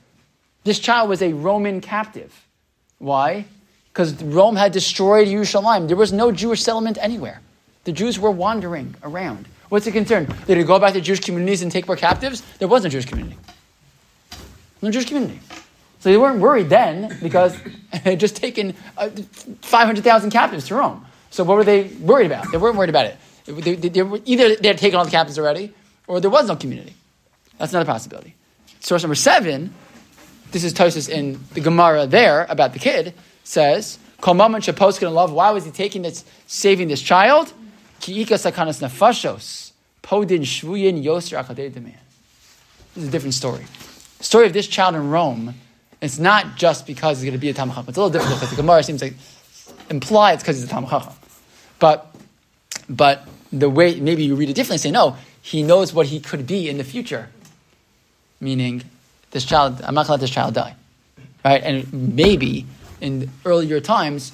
[0.65, 2.47] This child was a Roman captive.
[3.03, 3.47] Why?
[3.93, 5.89] Because Rome had destroyed Yerushalayim.
[5.89, 7.41] There was no Jewish settlement anywhere.
[7.83, 9.49] The Jews were wandering around.
[9.71, 10.33] What's the concern?
[10.47, 12.43] Did it go back to Jewish communities and take more captives?
[12.61, 13.37] There was no Jewish community.
[14.81, 15.41] No Jewish community.
[15.99, 17.61] So they weren't worried then because
[17.93, 19.11] they had just taken uh,
[19.63, 21.05] 500,000 captives to Rome.
[21.31, 22.53] So what were they worried about?
[22.53, 23.17] They weren't worried about it.
[23.47, 25.75] They, they- they were, either they had taken all the captives already
[26.07, 26.95] or there was no community.
[27.59, 28.37] That's another possibility.
[28.79, 29.75] Source number seven,
[30.53, 35.33] this is Tosfos in the Gemara there about the kid, says, Kol mammon shepos love.
[35.33, 37.53] Why was he taking this, saving this child?
[38.01, 41.97] Ki ika sakanas nefashos, podin shvuyin yoser akadei deman.
[42.95, 43.65] This is a different story.
[44.19, 45.55] The story of this child in Rome,
[46.01, 47.85] it's not just because he's going to be a Chacham.
[47.89, 49.15] It's a little difficult because the Gemara seems like
[49.89, 51.15] imply it's because he's a Chacham.
[51.79, 52.15] But,
[52.89, 56.47] but the way, maybe you read it differently, say, no, he knows what he could
[56.47, 57.31] be in the future.
[58.41, 58.83] Meaning,
[59.33, 60.77] this child, I'm not going to let this child die.
[61.45, 61.63] Right?
[61.63, 62.67] And maybe
[63.01, 64.33] in earlier times,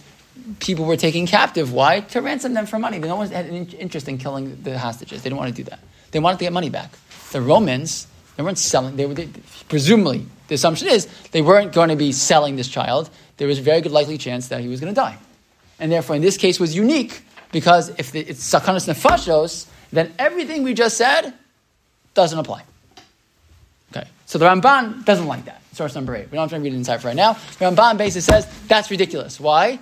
[0.61, 1.73] people were taken captive.
[1.73, 2.01] Why?
[2.01, 2.99] To ransom them for money.
[2.99, 5.23] They no one had an interest in killing the hostages.
[5.23, 5.81] They didn't want to do that.
[6.11, 6.91] They wanted to get money back.
[7.33, 8.07] The Romans,
[8.37, 8.97] they weren't selling.
[8.97, 9.29] They were they,
[9.69, 13.11] presumably the assumption is they weren't going to be selling this child.
[13.37, 15.19] There was a very good likely chance that he was going to die,
[15.79, 20.63] and therefore in this case was unique because if the, it's sakanas nefashos, then everything
[20.63, 21.35] we just said
[22.15, 22.65] doesn't apply.
[24.29, 25.63] So the Ramban doesn't like that.
[25.73, 26.31] Source number eight.
[26.31, 27.33] We don't have to read it inside for right now.
[27.33, 29.41] The Ramban basically says that's ridiculous.
[29.41, 29.79] Why?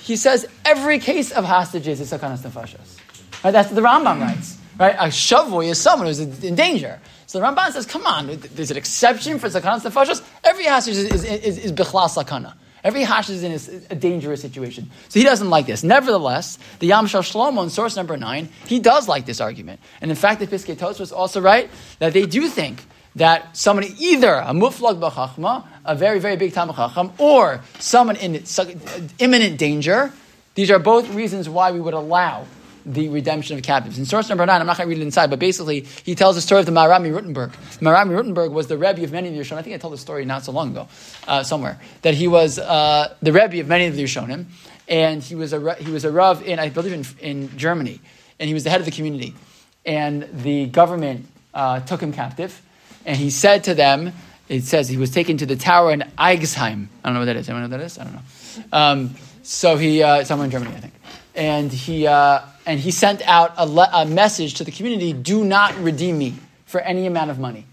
[0.00, 2.98] He says every case of hostages is sakanas nefashos.
[3.44, 3.52] Right?
[3.52, 4.58] That's what the Rambam writes.
[4.76, 4.96] Right?
[4.96, 6.98] A shavui is someone who's in danger.
[7.28, 10.20] So the Ramban says, come on, there's an exception for sakanas nefashos.
[10.42, 12.54] Every hostage is, is, is, is sakana.
[12.82, 14.90] Every hostage is in a, a dangerous situation.
[15.08, 15.84] So he doesn't like this.
[15.84, 19.78] Nevertheless, the Yam Shel Shlomo in source number nine, he does like this argument.
[20.00, 22.82] And in fact, the Piskei Tos was also right that they do think
[23.16, 28.42] that someone either a muflag b'chachma, a very, very big Talmud Chacham, or someone in
[29.18, 30.12] imminent danger,
[30.54, 32.46] these are both reasons why we would allow
[32.84, 33.98] the redemption of captives.
[33.98, 36.34] In source number nine, I'm not going to read it inside, but basically he tells
[36.34, 37.52] the story of the Marami Rothenburg.
[37.80, 39.58] Marami Rothenburg was the Rebbe of many of the Rishonim.
[39.58, 40.88] I think I told the story not so long ago,
[41.28, 44.46] uh, somewhere, that he was uh, the Rebbe of many of the Rishonim,
[44.88, 48.00] and he was a, he was a Rav in, I believe, in, in Germany,
[48.40, 49.34] and he was the head of the community.
[49.86, 52.60] And the government uh, took him captive,
[53.04, 54.12] and he said to them,
[54.48, 56.88] it says he was taken to the tower in Ensisheim.
[57.02, 57.48] I don't know what that is.
[57.48, 57.98] Anyone know what that is?
[57.98, 58.20] I don't know.
[58.72, 60.94] Um, so he, uh, somewhere in Germany, I think.
[61.34, 65.44] and he uh, and he sent out a, le- a message to the community: "Do
[65.44, 66.34] not redeem me
[66.66, 67.66] for any amount of money."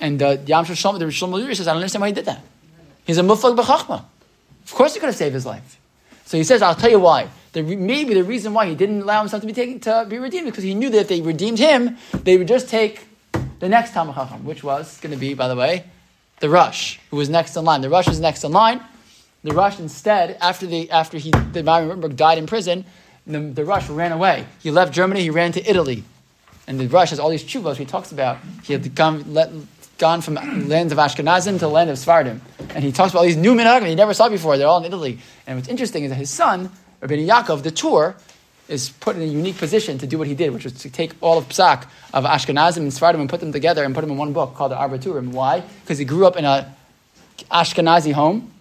[0.00, 2.42] And uh, Yam Shlomo, the Luri says, "I don't understand why he did that.
[3.06, 4.04] He's a muflag b'chachma.
[4.64, 5.80] Of course, he could have saved his life."
[6.26, 7.28] So he says, "I'll tell you why.
[7.52, 10.18] The, re- maybe the reason why he didn't allow himself to be taken to be
[10.18, 13.06] redeemed because he knew that if they redeemed him, they would just take
[13.64, 15.84] the next Talmud Chacham, which was going to be, by the way,
[16.40, 17.80] the Rosh, who was next in line.
[17.80, 18.78] The Rosh was next in line.
[19.42, 22.84] The Rosh instead, after the after he the Myron died in prison,
[23.26, 24.44] the, the Rosh ran away.
[24.62, 25.22] He left Germany.
[25.22, 26.04] He ran to Italy,
[26.66, 28.36] and the Rosh has all these chuvos he talks about.
[28.64, 29.50] He had gone, let,
[29.96, 30.34] gone from
[30.68, 32.40] lands of Ashkenazim to the land of Svardim,
[32.74, 34.58] and he talks about all these new minhagim he never saw before.
[34.58, 35.20] They're all in Italy.
[35.46, 38.14] And what's interesting is that his son, Rabbi Yaakov, the Tur,
[38.68, 41.12] is put in a unique position to do what he did, which was to take
[41.20, 44.16] all of Psak of Ashkenazim and Svardim and put them together and put them in
[44.16, 45.32] one book called the Arba Turim.
[45.32, 45.60] Why?
[45.60, 46.74] Because he grew up in a
[47.50, 48.52] Ashkenazi home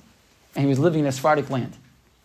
[0.56, 1.76] and he was living in a Sephardic land.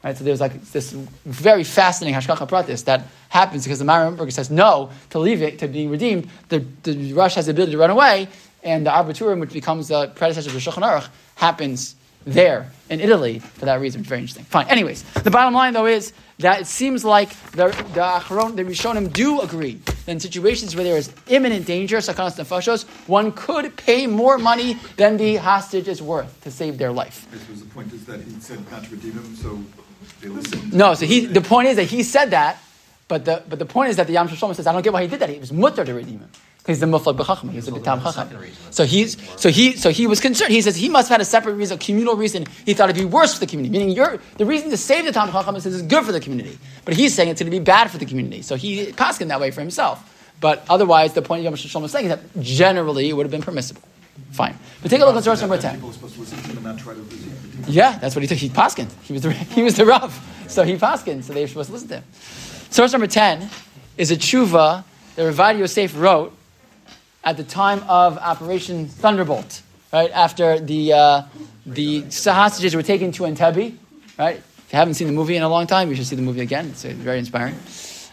[0.03, 0.17] Right?
[0.17, 4.91] So there's like this very fascinating Hashgacha Pratis that happens because the Marimberg says no
[5.11, 6.31] to leave it, to being redeemed.
[6.49, 8.29] The, the Rosh has the ability to run away,
[8.63, 11.97] and the Arba Turim, which becomes the predecessor of the Shulchan Aruch, happens
[12.33, 14.01] there in Italy for that reason.
[14.01, 14.45] It's very interesting.
[14.45, 14.69] Fine.
[14.69, 19.13] Anyways, the bottom line though is that it seems like the the, Acharon, the Rishonim
[19.13, 24.07] do agree that in situations where there is imminent danger, sakanas nefashos, one could pay
[24.07, 27.27] more money than the hostage is worth to save their life.
[27.31, 29.63] This was the point is that he said not to redeem him, so
[30.21, 30.73] they listened.
[30.73, 32.59] No, so he the point is that he said that,
[33.09, 35.03] but the but the point is that the Yam Shlomo says I don't get why
[35.03, 35.29] he did that.
[35.29, 36.31] He was mutter to redeem him.
[36.69, 37.51] He's the muflag b'chacham.
[37.51, 38.53] He's the bitam there's a chacham.
[38.71, 40.53] So he's so he so he was concerned.
[40.53, 42.45] He says he must have had a separate reason, a communal reason.
[42.67, 43.87] He thought it'd be worse for the community.
[43.87, 46.93] Meaning, the reason to save the tam chacham is it's good for the community, but
[46.93, 48.43] he's saying it's going to be bad for the community.
[48.43, 50.15] So he passed in that way for himself.
[50.43, 53.41] But otherwise, the point Yam Shlomo is saying is that generally it would have been
[53.41, 53.83] permissible.
[54.33, 54.59] Fine.
[54.83, 55.77] But take a look at source number ten.
[55.77, 57.65] People are supposed to listen to him and not try to redeem redeem him.
[57.67, 58.37] Yeah, that's what he took.
[58.37, 58.93] He paskined.
[59.05, 60.13] He was the he was the Rav.
[60.49, 61.25] So he paskined.
[61.25, 62.05] So they were supposed to listen to him.
[62.69, 63.49] Source number ten
[63.97, 64.85] is a tshuva
[65.17, 66.38] that Ravad Yosef wrote
[67.25, 71.23] at the time of Operation Thunderbolt, right after the uh,
[71.67, 73.77] the hostages were taken to Entebbe,
[74.19, 74.37] right?
[74.37, 76.41] If you haven't seen the movie in a long time, you should see the movie
[76.41, 76.69] again.
[76.69, 77.57] It's uh, very inspiring.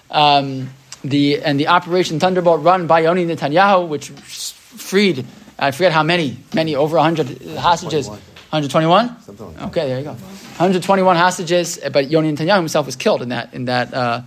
[0.10, 0.70] Um,
[1.04, 5.26] the and the Operation Thunderbolt run by Yoni Netanyahu, which freed
[5.58, 8.08] I forget how many, many over hundred hostages.
[8.08, 9.22] 121.
[9.22, 10.12] Something like Okay, there you go.
[10.12, 14.22] 121 hostages, but Yoni Netanyahu himself was killed in that in that uh,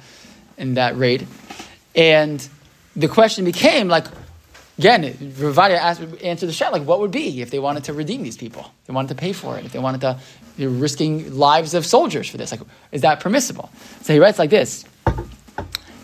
[0.56, 1.26] in that raid,
[1.94, 2.46] and
[2.96, 4.06] the question became like,
[4.78, 8.22] again, Ravadia asked, answered the shot like, what would be if they wanted to redeem
[8.22, 8.70] these people?
[8.86, 9.64] They wanted to pay for it.
[9.64, 10.18] If they wanted to,
[10.56, 12.52] they were risking lives of soldiers for this.
[12.52, 12.60] Like,
[12.92, 13.70] is that permissible?
[14.02, 14.84] So he writes like this.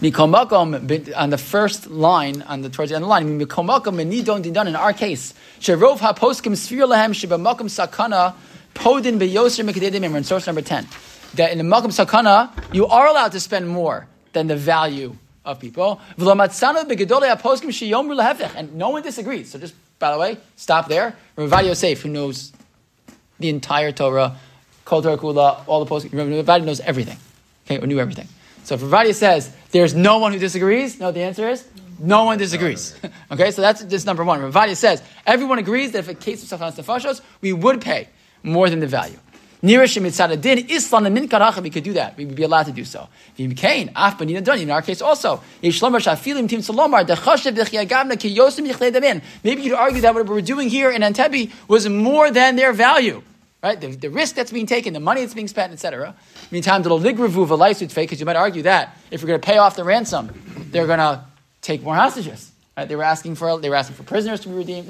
[0.01, 4.43] Mikomakom, on the first line, on the towards the end of the line, Mikomakom benidon
[4.43, 8.35] didon, in our case, Sherov haposkim sfir lahem shebamakom sakana
[8.75, 10.87] podin beyoser mekadedim in source number 10.
[11.35, 15.61] That in the makom sakana, you are allowed to spend more than the value of
[15.61, 16.01] people.
[16.19, 18.55] V'lamatzanu begedolei haposkim sheyomru lehefech.
[18.57, 19.51] And no one disagrees.
[19.51, 21.17] So just, by the way, stop there.
[21.37, 22.53] Ravad Yosef, who knows
[23.39, 24.37] the entire Torah,
[24.85, 27.19] Kol Torah Kula, all the poskim, Ravad knows everything.
[27.67, 28.29] Okay, or knew everything.
[28.65, 31.67] So if Ravadia says there's no one who disagrees, no, the answer is
[31.99, 32.97] no one disagrees.
[33.31, 34.41] okay, so that's just number one.
[34.41, 38.09] Ravadia says everyone agrees that if a case of Sakanas Nefashos, we would pay
[38.43, 39.19] more than the value.
[39.65, 42.19] Nira Shemitzadadin, Islam and Minkarach, we could do that.
[42.19, 43.09] We would be allowed to do so.
[43.39, 45.41] V'imkain, Af Banina Doni, in our case also.
[45.63, 49.23] Yishlomar Shafilim Tim Salomar, Dechashev V'chiagavna Ki Yosim Yichlei Damin.
[49.43, 53.23] Maybe you'd argue that what we're doing here in Entebbe was more than their value.
[53.63, 53.81] Right?
[53.81, 56.15] The, the risk that's being taken, the money that's being spent, etc.
[56.51, 59.57] Meantime, the ligravu v'laisut fake, because you might argue that if we're going to pay
[59.57, 60.29] off the ransom,
[60.73, 61.25] they're going to
[61.63, 62.53] take more hostages.
[62.77, 62.87] Right?
[62.87, 64.89] They were asking for they were asking for prisoners to be redeemed,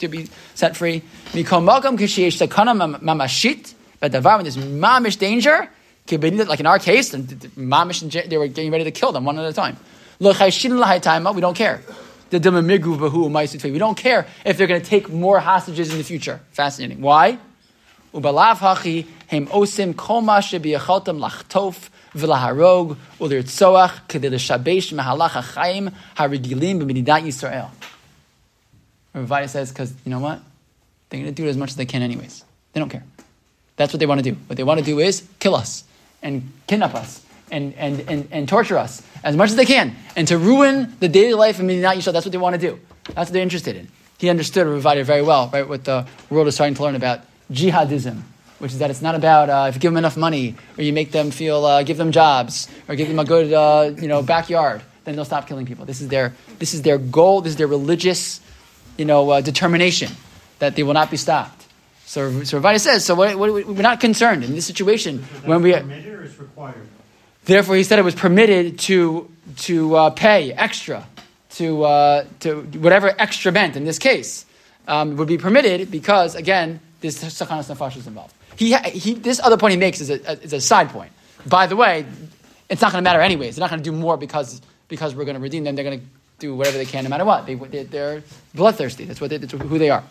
[0.00, 1.02] to be set free.
[1.32, 5.68] Mamashit, but the when there's mamish danger,
[6.10, 9.52] like in our case, mamish they were getting ready to kill them one at a
[9.52, 9.76] time.
[10.18, 11.80] We don't care.
[12.30, 12.38] We
[13.78, 16.40] don't care if they're going to take more hostages in the future.
[16.52, 17.00] Fascinating.
[17.00, 17.38] Why?
[18.14, 26.80] Ubalav hachi hem osim kol ma shebiyachaltem lachtof v'laharog ulirtzoach kedei l'shabesh mehalach hachayim harigilim
[26.80, 27.70] b'medinat Yisrael.
[29.14, 30.40] Ravaya says, because you know what?
[31.08, 32.44] They're going to do as much as they can anyways.
[32.72, 33.04] They don't care.
[33.76, 34.36] That's what they want to do.
[34.46, 35.84] What they want to do is kill us
[36.22, 40.26] and kidnap us and, and, and, and torture us as much as they can and
[40.28, 42.12] to ruin the daily life of Medinat Yisrael.
[42.12, 42.80] That's what they want to do.
[43.04, 43.88] That's what they're interested in.
[44.18, 45.68] He understood Ravaya very well, right?
[45.68, 47.20] What the world is starting to learn about
[47.52, 48.22] jihadism,
[48.58, 50.92] which is that it's not about uh, if you give them enough money or you
[50.92, 54.22] make them feel, uh, give them jobs or give them a good, uh, you know,
[54.22, 55.84] backyard, then they'll stop killing people.
[55.84, 57.42] This is their, this is their goal.
[57.42, 58.40] This is their religious,
[58.96, 60.10] you know, uh, determination
[60.58, 61.65] that they will not be stopped.
[62.06, 65.60] So, so Ravaya says, so what, what, we're not concerned in this situation Is when
[65.60, 65.72] we.
[65.72, 66.86] permitted or is required?
[67.44, 71.06] Therefore, he said it was permitted to to uh, pay extra
[71.50, 74.46] to uh, to whatever extra meant in this case
[74.86, 78.34] um, would be permitted because again, this sakanas nafash is involved.
[78.56, 81.12] He, he this other point he makes is a, is a side point.
[81.46, 82.06] By the way,
[82.68, 83.56] it's not going to matter anyways.
[83.56, 85.74] They're not going to do more because because we're going to redeem them.
[85.74, 86.06] They're going to
[86.38, 87.46] do whatever they can no matter what.
[87.46, 88.22] They, they're
[88.54, 89.04] bloodthirsty.
[89.04, 90.04] That's what they, that's who they are.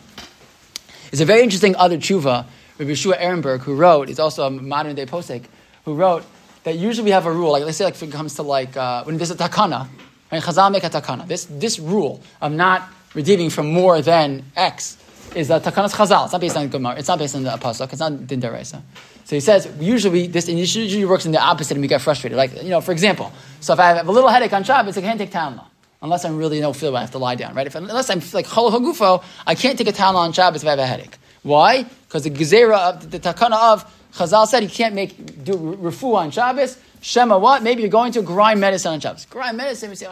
[1.16, 2.46] It's a very interesting other tshuva.
[2.78, 5.46] Rabbi Shua Ehrenberg, who wrote, he's also a modern day posek,
[5.86, 6.26] who wrote
[6.66, 8.76] that usually we have a rule, like let's say like if it comes to like
[8.76, 9.88] uh, when there's a takana,
[10.30, 10.44] right?
[10.44, 11.26] Chazal make a takana.
[11.26, 14.98] This this rule of not redeeming from more than X
[15.34, 16.26] is a takanas Chazal.
[16.26, 16.98] It's not based on Gemara.
[16.98, 17.88] It's not based on the apostle.
[17.90, 18.82] It's not din deraisa.
[19.24, 22.36] So he says usually this usually works in the opposite, and we get frustrated.
[22.36, 25.02] Like you know, for example, so if I have a little headache on Shabbos, I
[25.02, 25.64] can't take Tanla.
[26.06, 27.66] Unless I'm really no feel, I have to lie down, right?
[27.66, 30.80] If, unless I'm like hagufo, I can't take a Tanla on Shabbos if I have
[30.80, 31.18] a headache.
[31.42, 31.82] Why?
[31.82, 36.16] Because the gezerah of the, the takana of Chazal said you can't make do refu
[36.16, 36.78] on Shabbos.
[37.02, 37.64] Shema what?
[37.64, 39.26] Maybe you're going to grind medicine on Shabbos.
[39.26, 39.90] Grind medicine.
[39.90, 40.08] We say,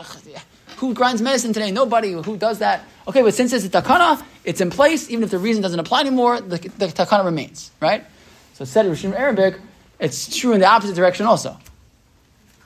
[0.78, 1.70] who grinds medicine today?
[1.70, 2.14] Nobody.
[2.14, 2.84] Who does that?
[3.08, 5.12] Okay, but since it's a takana, it's in place.
[5.12, 8.04] Even if the reason doesn't apply anymore, the, the takana remains, right?
[8.54, 9.60] So said Rishon Arabic,
[10.00, 11.56] it's true in the opposite direction also.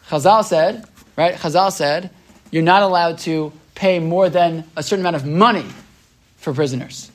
[0.08, 0.86] Chazal said,
[1.18, 1.36] right?
[1.36, 2.10] Chazal said,
[2.52, 5.66] you're not allowed to pay more than a certain amount of money
[6.38, 7.12] for prisoners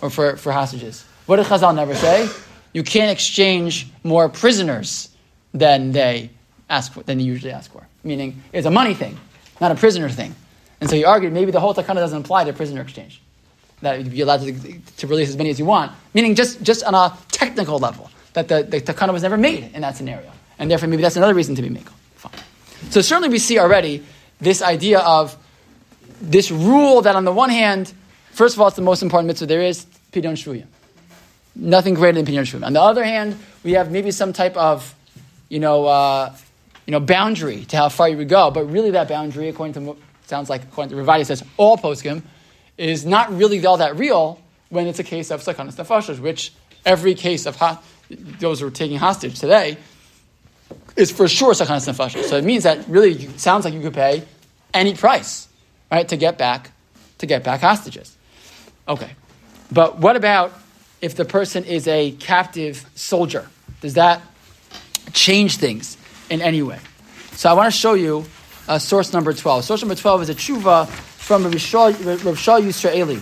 [0.00, 1.04] or for, for hostages.
[1.26, 2.28] What did Chazal never say?
[2.72, 5.08] you can't exchange more prisoners
[5.52, 6.30] than they
[6.68, 7.86] ask for, than you usually ask for.
[8.04, 9.18] Meaning, it's a money thing,
[9.60, 10.34] not a prisoner thing.
[10.80, 13.20] And so he argued maybe the whole takana doesn't apply to prisoner exchange.
[13.82, 15.92] That you'd be allowed to, to release as many as you want.
[16.14, 19.82] Meaning, just, just on a technical level, that the, the takana was never made in
[19.82, 20.30] that scenario.
[20.58, 21.88] And therefore, maybe that's another reason to be made.
[22.16, 22.32] Fine.
[22.90, 24.04] So certainly we see already
[24.40, 25.36] this idea of
[26.20, 27.92] this rule that on the one hand,
[28.32, 30.66] first of all, it's the most important mitzvah there is, pidyon shvuyim
[31.54, 32.64] nothing greater than pidyon shvuyim.
[32.64, 34.94] On the other hand, we have maybe some type of,
[35.48, 36.34] you know, uh,
[36.86, 38.50] you know, boundary to how far you would go.
[38.50, 42.22] But really, that boundary, according to sounds like according to Ravadia says all poskim,
[42.78, 46.52] is not really all that real when it's a case of sakanas nefashos, which
[46.84, 49.76] every case of ha- those who are taking hostage today
[50.96, 52.24] is for sure sakanas nefashos.
[52.24, 54.24] So it means that really it sounds like you could pay
[54.74, 55.48] any price,
[55.90, 56.72] right, to get back
[57.18, 58.16] to get back hostages.
[58.88, 59.10] Okay,
[59.70, 60.52] but what about
[61.00, 63.48] if the person is a captive soldier?
[63.80, 64.20] Does that
[65.12, 65.96] change things
[66.28, 66.78] in any way?
[67.32, 68.26] So I want to show you
[68.68, 69.64] uh, source number 12.
[69.64, 73.20] Source number 12 is a tshuva from Rav Shaul Yisraeli,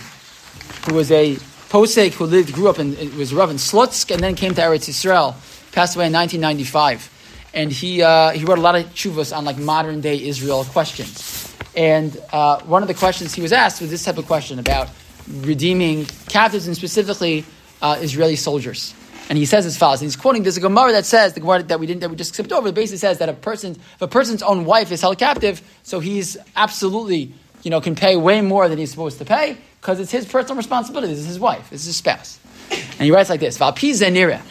[0.87, 1.35] who was a
[1.69, 4.89] posek who lived, grew up in, was Rav in Slutsk, and then came to Eretz
[4.89, 5.35] Yisrael,
[5.71, 7.18] passed away in 1995.
[7.53, 11.53] And he, uh, he wrote a lot of tshuvas on like modern day Israel questions.
[11.75, 14.89] And uh, one of the questions he was asked was this type of question about
[15.27, 17.45] redeeming captives and specifically
[17.81, 18.93] uh, Israeli soldiers.
[19.29, 20.01] And he says as follows.
[20.01, 22.33] And he's quoting a Gemara that says the Gemara that we didn't that we just
[22.33, 22.71] skipped over.
[22.71, 26.35] Basically says that a person if a person's own wife is held captive, so he's
[26.55, 27.31] absolutely
[27.61, 30.57] you know can pay way more than he's supposed to pay because it's his personal
[30.57, 31.13] responsibility.
[31.13, 31.69] This is his wife.
[31.69, 32.39] This is his spouse.
[32.71, 34.41] And he writes like this: Valpi zenira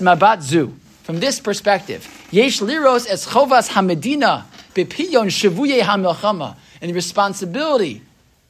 [0.00, 0.72] mabat zu.
[1.04, 8.00] From this perspective, yesh liros es chovas hamedina bepiyon shavuye hamilchama, and the responsibility,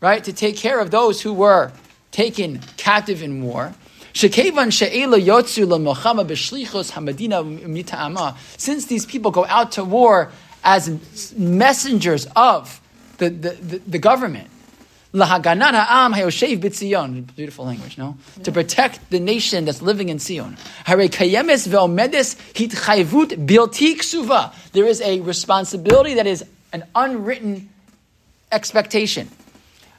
[0.01, 1.73] right, to take care of those who were
[2.12, 3.75] taken captive in war.
[4.12, 8.37] Shekevan she'ela yotzu lemochama b'shlichos hamadina mita'ama.
[8.57, 10.31] Since these people go out to war
[10.62, 12.81] as messengers of
[13.19, 14.49] the, the, the, the government,
[15.14, 17.35] Lahaganat ha'am hayoshev b'tzion.
[17.37, 18.16] Beautiful language, no?
[18.37, 18.42] Yeah.
[18.42, 20.57] To protect the nation that's living in Zion.
[20.85, 24.53] Hare kayemes ve'omedes hitchayvut bilti ksuva.
[24.72, 27.68] There is a responsibility that is an unwritten
[28.50, 29.31] expectation.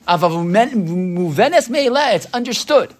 [0.06, 2.16] Avavuvenes me'ileh.
[2.16, 2.94] It's understood.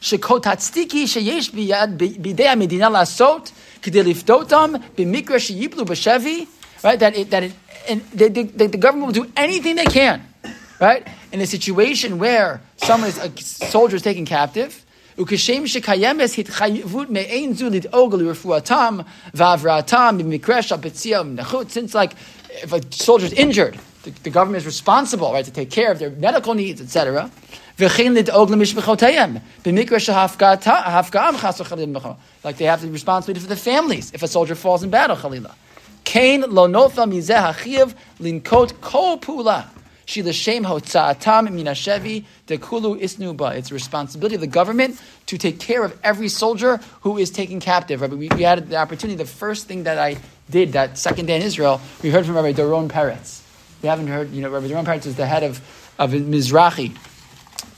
[0.00, 6.48] Shekotatstiki sheyesh biyad bidei ha'medina lasot k'dei liftotam b'mikra sheyiplu b'shevi.
[6.82, 6.98] Right?
[6.98, 7.52] That, it, that it,
[7.88, 10.29] and they, they, the government will do anything they can
[10.79, 11.07] right?
[11.31, 14.85] In a situation where someone is a soldier is taken captive,
[15.17, 18.97] וכשם שקיימת התחייבות מעין זו לדאוג לרפואתם
[19.33, 22.13] והבראתם במקרה של פציעה ונכות, since like
[22.63, 25.99] if a soldier is injured, the, the, government is responsible, right, to take care of
[25.99, 27.29] their medical needs, etc.
[27.77, 27.91] Like
[32.57, 35.53] they have the responsibility for the families if a soldier falls in battle, Khalila.
[36.05, 39.17] Kain lo nofa mizeh hachiv linkot kol
[42.96, 43.54] isnuba.
[43.56, 47.60] It's the responsibility of the government to take care of every soldier who is taken
[47.60, 48.00] captive.
[48.00, 50.16] We, we had the opportunity, the first thing that I
[50.50, 53.42] did that second day in Israel, we heard from Rabbi Doron Peretz.
[53.82, 55.60] We haven't heard, you know, Rabbi Doron Peretz is the head of,
[55.98, 56.96] of Mizrahi.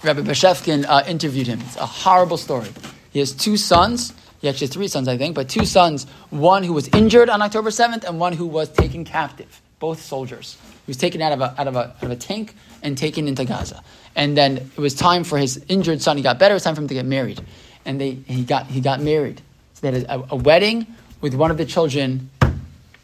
[0.02, 1.60] Rabbi Bashevkin uh, interviewed him.
[1.60, 2.68] It's a horrible story.
[3.12, 4.12] He has two sons.
[4.40, 6.06] He actually has three sons, I think, but two sons.
[6.30, 9.61] One who was injured on October 7th, and one who was taken captive.
[9.82, 10.56] Both soldiers.
[10.62, 12.54] He was taken out of a, out of a, out of a tank
[12.84, 13.82] and taken into Gaza.
[14.14, 16.16] And then it was time for his injured son.
[16.16, 16.52] He got better.
[16.52, 17.40] It was time for him to get married,
[17.84, 19.40] and they he got he got married.
[19.74, 20.86] So they had a, a wedding
[21.20, 22.30] with one of the children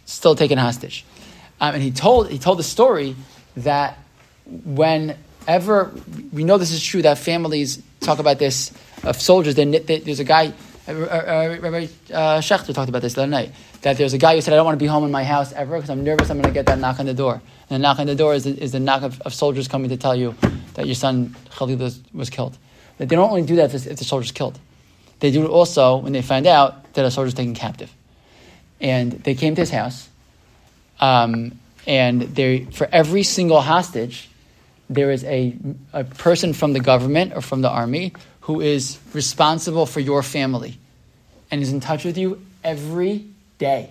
[0.05, 1.05] still taken hostage.
[1.61, 3.17] Um, and he told he told the story
[3.57, 3.99] that
[4.47, 5.91] whenever
[6.33, 8.73] we know this is true, that families talk about this
[9.03, 9.57] of soldiers.
[9.57, 10.53] They, they, there's a guy,
[10.89, 13.53] Rabbi uh, uh, uh, uh Schechter talked about this the other night.
[13.83, 15.53] That there's a guy who said, "I don't want to be home in my house
[15.53, 16.31] ever because I'm nervous.
[16.31, 17.35] I'm going to get that knock on the door."
[17.71, 19.97] And the knock on the door is is the knock of, of soldiers coming to
[19.97, 20.35] tell you
[20.75, 22.57] that your son Khalil was, was killed.
[22.99, 24.59] That they don't only do that if, if the soldier's killed.
[25.21, 27.93] They do it also when they find out that a soldier's taken captive.
[28.81, 30.09] And they came to his house
[31.01, 34.29] um, and there, for every single hostage,
[34.91, 35.57] there is a,
[35.93, 38.13] a person from the government or from the army
[38.49, 40.79] who is responsible for your family
[41.51, 43.27] and is in touch with you every
[43.59, 43.91] day.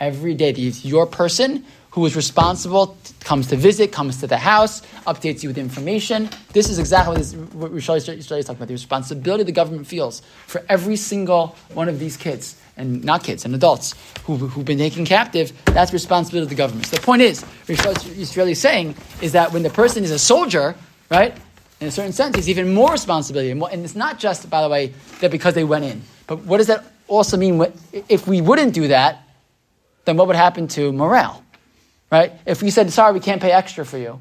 [0.00, 0.50] Every day.
[0.50, 5.48] It's your person who is responsible, comes to visit, comes to the house, updates you
[5.48, 6.28] with information.
[6.52, 10.64] This is exactly what, this, what is talking about the responsibility the government feels for
[10.68, 13.94] every single one of these kids and not kids and adults
[14.24, 16.86] who, who've been taken captive, that's responsibility of the government.
[16.86, 20.74] So the point is, Yisraeli is saying is that when the person is a soldier,
[21.08, 21.38] right,
[21.80, 23.50] in a certain sense, it's even more responsibility.
[23.50, 26.02] And it's not just, by the way, that because they went in.
[26.26, 27.64] But what does that also mean?
[28.08, 29.22] If we wouldn't do that,
[30.04, 31.42] then what would happen to morale?
[32.10, 32.32] Right?
[32.46, 34.20] If we said, sorry, we can't pay extra for you,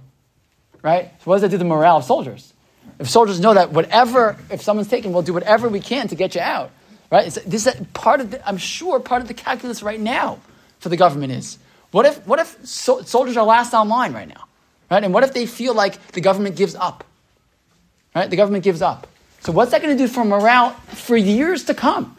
[0.81, 1.11] right?
[1.19, 2.53] So what does that do to the morale of soldiers?
[2.99, 6.35] If soldiers know that whatever, if someone's taken, we'll do whatever we can to get
[6.35, 6.71] you out,
[7.11, 7.27] right?
[7.27, 10.39] It's, this is part of, the, I'm sure, part of the calculus right now
[10.79, 11.59] for the government is,
[11.91, 14.45] what if, what if so, soldiers are last online right now,
[14.89, 15.03] right?
[15.03, 17.03] And what if they feel like the government gives up,
[18.15, 18.29] right?
[18.29, 19.07] The government gives up.
[19.41, 22.15] So what's that going to do for morale for years to come?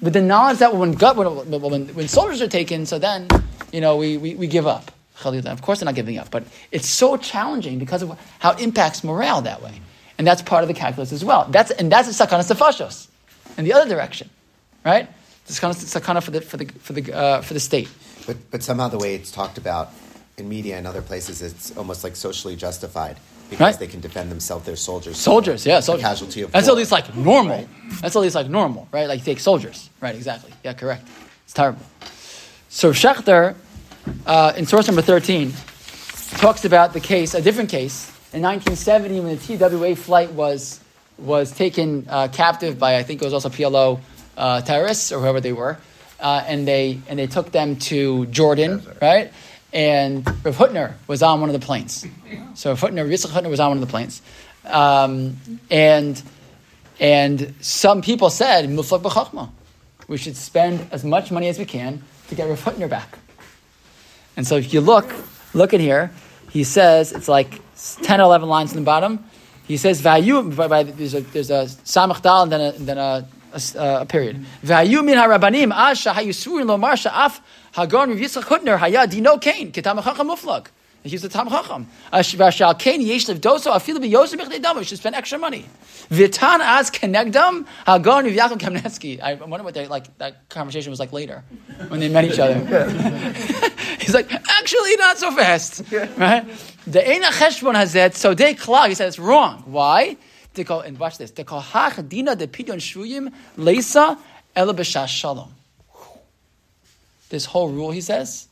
[0.00, 3.26] With the knowledge that when, when, when, when soldiers are taken, so then,
[3.72, 4.92] you know, we, we, we give up.
[5.24, 9.02] Of course, they're not giving up, but it's so challenging because of how it impacts
[9.02, 9.80] morale that way,
[10.16, 11.46] and that's part of the calculus as well.
[11.50, 13.08] That's and that's a sakanas nefashos,
[13.58, 14.30] in the other direction,
[14.84, 15.08] right?
[15.48, 17.88] Of sakana for the for the for the uh, for the state.
[18.28, 19.90] But but somehow the way it's talked about
[20.36, 23.16] in media and other places, it's almost like socially justified
[23.50, 23.78] because Right.
[23.78, 24.64] they can defend themselves.
[24.66, 25.16] They're soldiers.
[25.18, 26.02] Soldiers, yeah, A soldiers.
[26.04, 26.76] casualty of That's war.
[26.76, 27.56] at least like normal.
[27.56, 27.68] Right.
[28.02, 29.08] That's at least like normal, right?
[29.08, 30.14] Like you take soldiers, right?
[30.14, 30.52] Exactly.
[30.64, 31.06] Yeah, correct.
[31.44, 31.82] It's terrible.
[32.68, 33.54] So Schechter,
[34.26, 35.52] uh, in source number thirteen,
[36.38, 40.80] talks about the case, a different case in 1970 when the TWA flight was
[41.18, 43.98] was taken uh, captive by I think it was also PLO
[44.36, 45.78] uh, terrorists or whoever they were,
[46.20, 49.32] uh, and they and they took them to Jordan, right?
[49.72, 52.06] And Rav Hutner was on one of the planes.
[52.54, 54.22] So Rav Hutner, Yitzchak Hutner was on one of the planes,
[54.64, 55.36] um,
[55.70, 56.22] and
[57.00, 59.50] and some people said Muflag b'chachma,
[60.08, 63.18] we should spend as much money as we can to get Rav Hutner back.
[64.36, 65.12] And so if you look,
[65.54, 66.10] look at here,
[66.50, 67.60] he says, it's like
[68.02, 69.24] 10 or 11 lines in the bottom.
[69.66, 73.28] He says, Vayu, by- by- there's a, there's a and then a, then a,
[73.76, 74.44] uh, a period.
[74.64, 75.72] Vayu min harabanim,
[80.24, 80.66] muflag.
[81.04, 81.86] He's the tam chacham.
[82.12, 82.74] Vashal.
[84.84, 85.64] Should spend extra money.
[86.10, 88.26] Vitan az kenegdam hagon.
[88.26, 90.18] I wonder what they like.
[90.18, 91.44] That conversation was like later
[91.88, 92.54] when they met each other.
[94.00, 95.82] He's like, actually, not so fast,
[96.16, 96.44] right?
[96.86, 98.88] The Eina Cheshbon Hazet, so they klag.
[98.88, 99.62] He said it's wrong.
[99.66, 100.16] Why?
[100.58, 101.30] And watch this.
[101.30, 104.18] De pidyon leisa
[105.06, 105.54] shalom.
[107.28, 108.48] This whole rule, he says,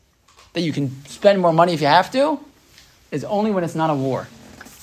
[0.53, 2.39] that you can spend more money if you have to,
[3.11, 4.27] is only when it's not a war,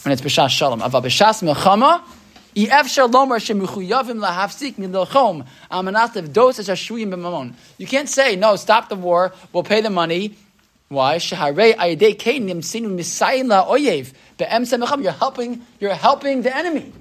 [0.03, 0.83] when it's b'shash shalom.
[0.83, 2.03] Ava b'shas melchama.
[2.57, 2.69] You
[7.87, 10.37] can't say, no, stop the war, we'll pay the money,
[10.89, 11.15] why?
[11.15, 11.37] You're
[15.13, 15.67] helping.
[15.81, 16.93] You're helping the enemy.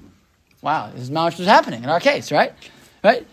[0.63, 2.53] Wow, this is much was happening in our case, right?
[3.03, 3.25] Right?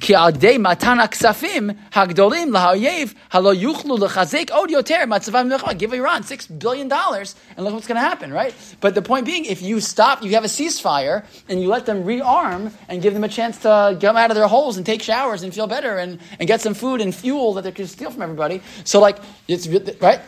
[0.00, 5.72] כי על ידי מתן הכספים הגדולים לאויב הלא יוכלו לחזק עוד יותר מצבם במלחמה.
[5.72, 8.54] Give Iran six billion dollars and look what's going to happen, right?
[8.80, 12.04] But the point being, if you stop, you have a ceasefire and you let them
[12.04, 15.42] rearm and give them a chance to come out of their holes and take showers
[15.42, 18.22] and feel better and, and get some food and fuel that they can steal from
[18.22, 18.60] everybody.
[18.84, 19.18] So like,
[19.48, 19.66] it's,
[20.00, 20.20] right?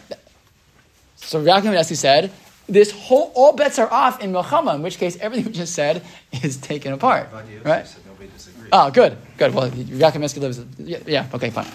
[1.17, 2.31] So Yaakov Nessi said,
[2.68, 6.04] this whole, all bets are off in Milchama, in which case everything we just said
[6.44, 7.30] is taken apart,
[7.64, 7.86] right?
[8.06, 8.70] Nobody disagrees.
[8.72, 9.54] Oh, good, good.
[9.54, 10.60] Well, Yaakov Minsky lives.
[10.80, 11.68] Yeah, yeah, okay, fine.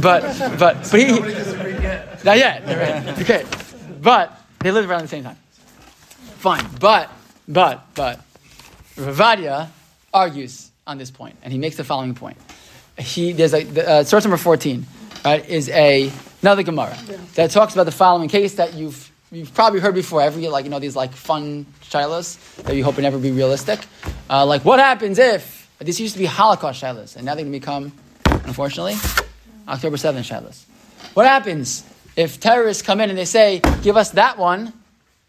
[0.00, 0.22] But
[0.58, 1.06] but but he
[2.24, 2.66] not yet.
[2.66, 3.20] Right.
[3.20, 3.44] Okay,
[4.00, 5.36] but they live around the same time.
[6.38, 7.10] Fine, but
[7.46, 8.20] but but
[8.96, 9.68] Ravadia
[10.12, 12.36] argues on this point, and he makes the following point.
[12.98, 14.86] he there's a the, uh, source number fourteen,
[15.24, 15.48] right?
[15.48, 16.10] Is a
[16.42, 16.96] another Gemara
[17.34, 20.22] that talks about the following case that you've you've probably heard before.
[20.22, 23.80] Every like you know these like fun shilas that you hope will never be realistic.
[24.30, 27.52] Uh, like what happens if this used to be Holocaust shilas and now they're going
[27.52, 27.92] to become,
[28.44, 28.94] unfortunately,
[29.66, 30.64] October seventh shilas.
[31.14, 34.72] What happens if terrorists come in and they say, "Give us that one,"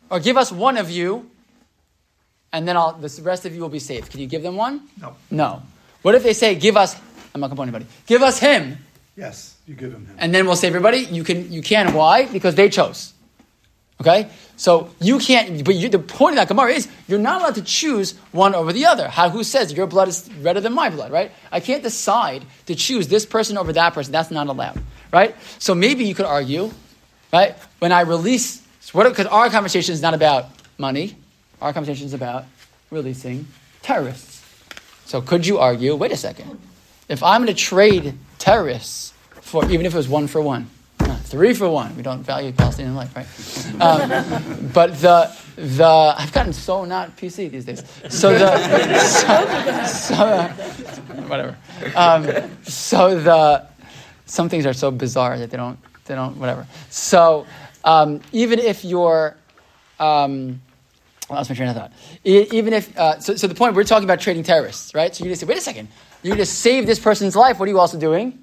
[0.10, 1.30] or "Give us one of you,"
[2.52, 4.12] and then all, the rest of you will be saved?
[4.12, 4.82] Can you give them one?
[5.02, 5.16] No.
[5.32, 5.62] No.
[6.02, 6.96] What if they say, "Give us"?
[7.34, 7.86] I'm not going to point anybody.
[8.06, 8.78] Give us him,
[9.16, 10.16] Yes, you give him him.
[10.20, 11.00] and then we'll save everybody.
[11.00, 11.52] You can.
[11.52, 11.94] You can.
[11.94, 12.26] Why?
[12.26, 13.13] Because they chose.
[14.02, 14.30] Okay.
[14.58, 15.64] So you can't.
[15.64, 18.74] But you, the point of that Gemara is you're not allowed to choose one over
[18.74, 19.08] the other.
[19.08, 19.30] How?
[19.30, 21.12] Who says your blood is redder than my blood?
[21.12, 21.32] Right.
[21.52, 24.12] I can't decide to choose this person over that person.
[24.12, 24.82] That's not allowed.
[25.12, 25.36] Right.
[25.60, 26.72] So maybe you could argue,
[27.32, 27.56] right?
[27.80, 28.62] When I release?
[28.92, 31.16] Because our conversation is not about money.
[31.62, 32.46] Our conversation is about
[32.92, 33.48] releasing
[33.82, 34.44] terrorists.
[35.06, 35.96] So could you argue?
[35.96, 36.60] Wait a second.
[37.10, 40.70] If I'm going to trade terrorists for even if it was one for one,
[41.34, 43.26] three for one, we don't value Palestinian life, right?
[43.82, 47.84] Um, but the the I've gotten so not PC these days.
[48.08, 48.50] So the
[49.00, 49.36] so,
[49.88, 50.50] so, uh,
[51.32, 51.58] whatever.
[51.96, 52.30] Um,
[52.62, 53.68] so the
[54.28, 56.68] some things are so bizarre that they don't they don't whatever.
[56.92, 57.48] So
[57.84, 59.36] um, even if you're
[60.00, 60.62] um,
[61.32, 61.92] lost my train of thought.
[62.24, 65.16] Even if, uh, so, so the point, we're talking about trading terrorists, right?
[65.16, 65.88] So you just say, wait a second,
[66.22, 67.60] you just save this person's life.
[67.60, 68.43] What are you also doing?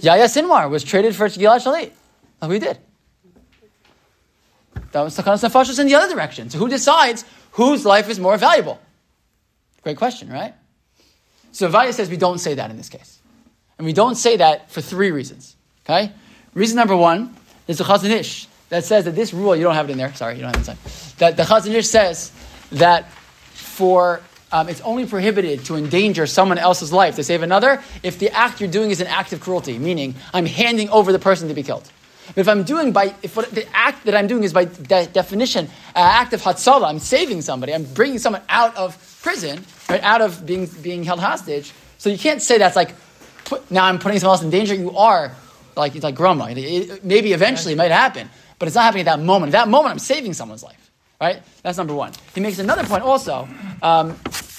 [0.00, 1.92] Yahya Sinwar was traded for Gilad Shalit.
[2.40, 2.78] Like we did.
[4.92, 6.50] That was the Sakanas Nefashos in the other direction.
[6.50, 8.78] So who decides whose life is more valuable?
[9.82, 10.54] Great question, right?
[11.52, 13.20] So Vaya says we don't say that in this case.
[13.78, 15.56] And we don't say that for three reasons.
[15.84, 16.12] Okay?
[16.54, 17.34] Reason number one
[17.68, 20.12] is the Chazon Ish that says that this rule, you don't have it in there,
[20.14, 21.18] sorry, you don't have it inside.
[21.18, 22.32] That the Chazon Ish says
[22.72, 23.10] that
[23.52, 24.20] for
[24.52, 28.60] um, it's only prohibited to endanger someone else's life to save another if the act
[28.60, 31.62] you're doing is an act of cruelty, meaning I'm handing over the person to be
[31.62, 31.90] killed.
[32.28, 35.06] But if I'm doing by, if what, the act that I'm doing is by de-
[35.06, 40.02] definition an act of hatzalah, I'm saving somebody, I'm bringing someone out of prison, right,
[40.02, 41.72] out of being, being held hostage.
[41.98, 42.94] So you can't say that's like,
[43.44, 44.74] put, now I'm putting someone else in danger.
[44.74, 45.32] You are
[45.76, 46.46] like, it's like grandma.
[46.46, 48.28] It- it- maybe eventually it might happen,
[48.58, 49.54] but it's not happening at that moment.
[49.54, 50.85] At that moment, I'm saving someone's life,
[51.20, 51.42] right?
[51.62, 52.12] That's number one.
[52.34, 53.48] He makes another point also,
[53.82, 54.12] um,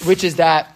[0.04, 0.74] which is that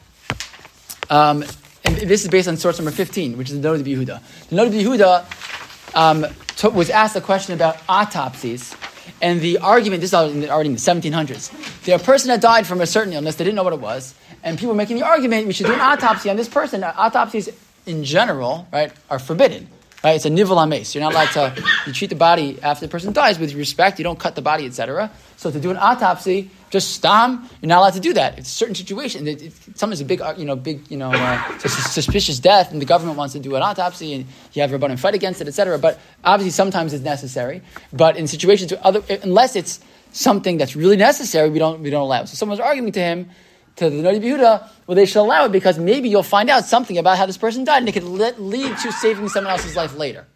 [1.11, 1.45] um,
[1.85, 4.49] and this is based on source number 15, which is the Noda B'Yehuda.
[4.49, 6.27] The Noda B'Yehuda um,
[6.57, 8.75] to- was asked a question about autopsies,
[9.21, 12.41] and the argument, this is already in the already in the 1700s, the person had
[12.41, 15.05] died from a certain illness, they didn't know what it was, and people making the
[15.05, 16.83] argument, we should do an autopsy on this person.
[16.85, 17.49] Autopsies
[17.87, 19.69] in general, right, are forbidden.
[20.03, 20.17] Right?
[20.17, 20.95] It's a nivel ames.
[20.95, 24.05] You're not allowed to, you treat the body after the person dies with respect, you
[24.05, 25.13] don't cut the body, etc.
[25.37, 28.39] So to do an autopsy, just stam, you're not allowed to do that.
[28.39, 29.29] It's a certain situation.
[29.29, 32.73] It, it, sometimes a big, uh, you know, big, you know, uh, sus- suspicious death,
[32.73, 35.41] and the government wants to do an autopsy, and you have a and fight against
[35.41, 35.79] it, etc.
[35.79, 37.63] But obviously, sometimes it's necessary.
[37.93, 39.81] But in situations where other, unless it's
[40.13, 42.25] something that's really necessary, we don't, we don't allow.
[42.25, 43.31] So someone's arguing to him,
[43.77, 46.99] to the Nodi Yehuda, well, they should allow it because maybe you'll find out something
[46.99, 49.97] about how this person died, and it could le- lead to saving someone else's life
[49.97, 50.27] later.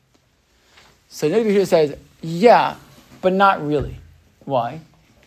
[1.09, 2.76] So Nodi Yehuda says, yeah,
[3.20, 3.99] but not really.
[4.45, 4.80] Why?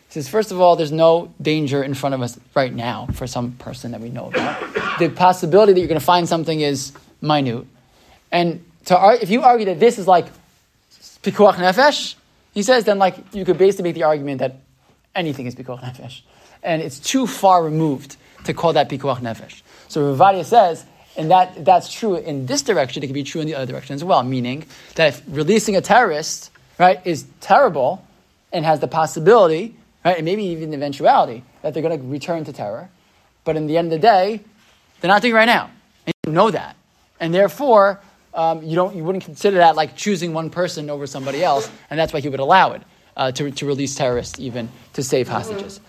[0.07, 3.27] He says, first of all, there's no danger in front of us right now for
[3.27, 4.59] some person that we know about.
[4.97, 7.65] The possibility that you're going to find something is minute.
[8.31, 10.25] And to ar- if you argue that this is like
[11.21, 12.15] pikuach nefesh,
[12.53, 14.55] he says, then like you could basically make the argument that
[15.13, 16.21] anything is pikuach nefesh.
[16.63, 19.61] And it's too far removed to call that pikuach nefesh.
[19.87, 20.85] So Ravadia says,
[21.17, 23.95] and that, that's true in this direction, it can be true in the other direction
[23.95, 28.05] as well, meaning that if releasing a terrorist, right, is terrible
[28.51, 32.45] and has the possibility, right, and maybe even the eventuality that they're going to return
[32.45, 32.89] to terror,
[33.43, 34.41] but in the end of the day,
[35.01, 35.69] they're not doing it right now.
[36.05, 36.75] And you know that.
[37.19, 37.99] And therefore,
[38.33, 41.99] um, you, don't, you wouldn't consider that like choosing one person over somebody else, and
[41.99, 42.81] that's why he would allow it
[43.17, 45.81] uh, to, to release terrorists even to save hostages.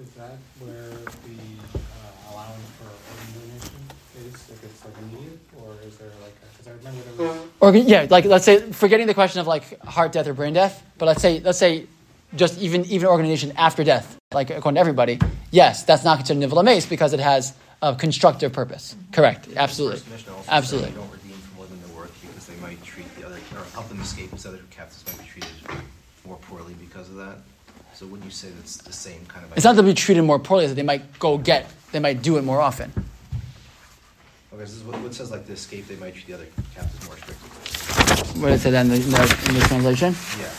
[0.00, 1.36] Is that where the
[1.74, 3.74] uh, allowing for organ donation
[4.26, 7.47] is, if it's like immediate, or is there like, because I remember there was.
[7.60, 10.82] Or yeah, like let's say forgetting the question of like heart death or brain death,
[10.96, 11.86] but let's say let's say
[12.36, 15.18] just even even organization after death, like according to everybody,
[15.50, 18.94] yes, that's not considered nivul meis because it has a constructive purpose.
[19.12, 20.90] Correct, absolutely, First Mishnah also absolutely.
[20.92, 23.88] don't redeem for more than their worth because they might treat the other, or help
[23.88, 25.50] them escape because other captives might be treated
[26.24, 27.38] more poorly because of that.
[27.94, 29.56] So wouldn't you say that's the same kind of?
[29.56, 32.22] It's not to be treated more poorly; it's that they might go get, they might
[32.22, 32.92] do it more often.
[34.58, 37.16] This is what, what says like the escape, they might treat the other captives more
[37.16, 38.40] strictly.
[38.42, 40.14] What did it say that in the, in the, translation?
[40.38, 40.50] Yeah.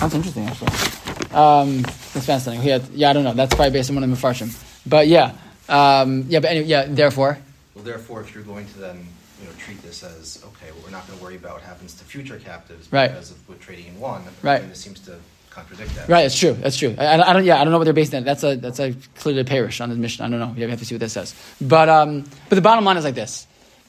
[0.00, 1.32] That's interesting, actually.
[1.32, 2.66] Um, that's fascinating.
[2.66, 3.34] Yeah, yeah, I don't know.
[3.34, 4.52] That's probably based on one of the Mefarshim.
[4.84, 5.32] But yeah,
[5.68, 6.86] Um, yeah, but anyway, yeah.
[6.86, 7.38] Therefore,
[7.74, 9.06] Well, therefore, if you're going to then,
[9.40, 12.04] you know, treat this as, okay, well, we're not gonna worry about what happens to
[12.04, 13.08] future captives Right.
[13.08, 14.60] because of, with trading in one, Right.
[14.60, 15.18] then this seems to
[15.54, 16.08] contradict that.
[16.08, 16.24] right?
[16.26, 16.52] It's true.
[16.54, 16.94] That's true.
[16.98, 18.24] I, I don't- Yeah, I don't know what they're based on.
[18.24, 20.26] That's a that's a clearly parish on the Mishnah.
[20.26, 20.54] I don't know.
[20.56, 21.34] You have to see what that says.
[21.60, 23.46] But um, but the bottom line is like this: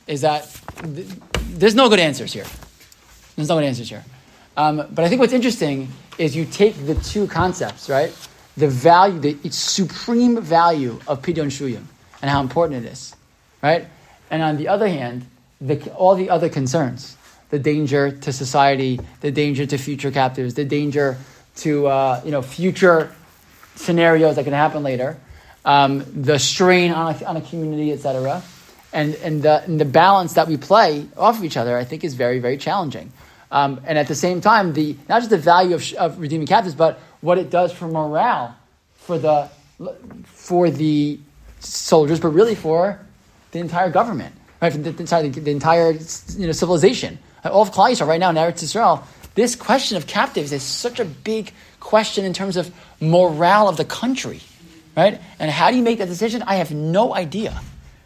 [0.07, 0.47] is that
[0.83, 1.07] th-
[1.49, 2.45] there's no good answers here.
[3.35, 4.03] There's no good answers here.
[4.57, 8.13] Um, but I think what's interesting is you take the two concepts, right?
[8.55, 11.83] The value, the supreme value of pidyon shvuyim
[12.21, 13.13] and how important it is,
[13.61, 13.85] right?
[14.31, 15.25] And on the other hand,
[15.59, 17.17] the, all the other concerns,
[17.49, 21.17] the danger to society, the danger to future captives, the danger
[21.57, 23.13] to uh, you know future
[23.75, 25.17] scenarios that can happen later,
[25.63, 28.41] um, the strain on a, on a community, etc.,
[28.93, 32.03] and and the, and the balance that we play off of each other, I think,
[32.03, 33.11] is very very challenging.
[33.51, 36.75] Um, and at the same time, the not just the value of, of redeeming captives,
[36.75, 38.55] but what it does for morale
[38.95, 39.49] for the
[40.25, 41.19] for the
[41.59, 42.99] soldiers, but really for
[43.51, 44.71] the entire government, right?
[44.71, 45.91] For the, the entire, the entire
[46.37, 47.19] you know, civilization.
[47.43, 49.03] All of Klal right now in Eretz Yisrael,
[49.35, 53.85] this question of captives is such a big question in terms of morale of the
[53.85, 54.41] country,
[54.97, 55.21] right?
[55.39, 56.41] And how do you make that decision?
[56.41, 57.61] I have no idea.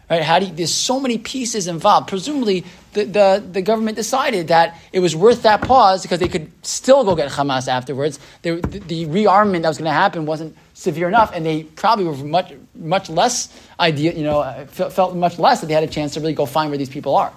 [0.10, 0.24] Right?
[0.24, 2.08] How do you, there's so many pieces involved.
[2.08, 6.52] Presumably, the, the, the government decided that it was worth that pause because they could
[6.66, 8.20] still go get Hamas afterwards.
[8.42, 12.16] The, the rearmament that was going to happen wasn't severe enough, and they probably were
[12.16, 14.14] much much less idea.
[14.14, 16.48] You know, uh, felt, felt much less that they had a chance to really go
[16.48, 17.32] find where these people are,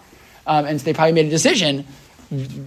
[0.46, 1.86] um, and so they probably made a decision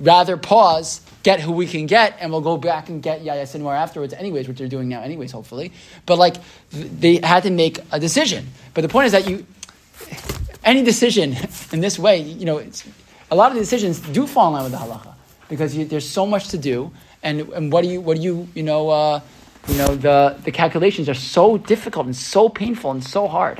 [0.02, 3.76] rather pause, get who we can get, and we'll go back and get Yahya Sinwar
[3.76, 5.72] afterwards, anyways, which they're doing now, anyways, hopefully.
[6.06, 6.36] But like,
[6.72, 8.48] they had to make a decision.
[8.74, 9.46] But the point is that you,
[10.64, 11.36] any decision
[11.72, 12.64] in this way, you know,
[13.32, 15.14] a lot of the decisions do fall in line with the halacha
[15.50, 16.92] because you, there's so much to do,
[17.24, 19.20] and, and what do you, what do you, you know, uh,
[19.68, 23.60] you know, the, the calculations are so difficult and so painful and so hard.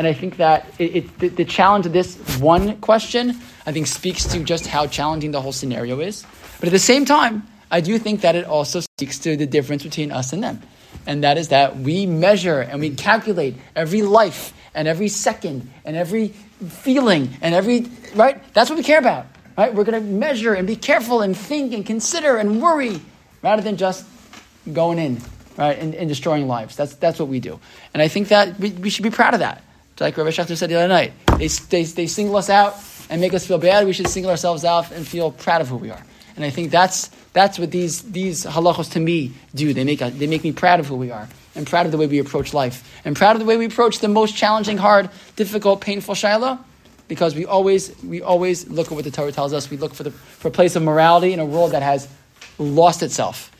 [0.00, 3.36] And I think that it, it, the, the challenge of this one question,
[3.66, 6.24] I think, speaks to just how challenging the whole scenario is.
[6.58, 9.82] But at the same time, I do think that it also speaks to the difference
[9.82, 10.62] between us and them.
[11.06, 15.98] And that is that we measure and we calculate every life and every second and
[15.98, 18.42] every feeling and every, right?
[18.54, 19.26] That's what we care about,
[19.58, 19.74] right?
[19.74, 23.02] We're going to measure and be careful and think and consider and worry
[23.42, 24.06] rather than just
[24.72, 25.20] going in,
[25.58, 26.74] right, and, and destroying lives.
[26.74, 27.60] That's, that's what we do.
[27.92, 29.62] And I think that we, we should be proud of that.
[30.00, 32.76] Like Rabbi Schechter said the other night, they, they, they single us out
[33.10, 33.86] and make us feel bad.
[33.86, 36.02] We should single ourselves out and feel proud of who we are.
[36.36, 39.74] And I think that's, that's what these, these halachos to me do.
[39.74, 42.06] They make, they make me proud of who we are and proud of the way
[42.06, 45.80] we approach life and proud of the way we approach the most challenging, hard, difficult,
[45.80, 46.58] painful shiloh
[47.08, 49.68] because we always, we always look at what the Torah tells us.
[49.68, 52.08] We look for, the, for a place of morality in a world that has
[52.56, 53.50] lost itself.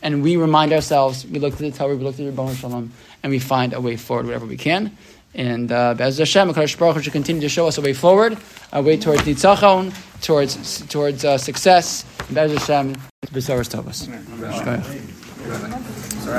[0.00, 2.92] And we remind ourselves, we look to the Torah, we look to the Rebbe Shalom,
[3.22, 4.96] and we find a way forward wherever we can.
[5.34, 8.36] And uh, Hashem, HaKadosh Baruch Hu should continue to show us a way forward,
[8.72, 12.04] a way towards nitzachon, towards, towards uh, success.
[12.32, 12.94] Be'ez Hashem,
[13.32, 14.08] B'Soros Tovos.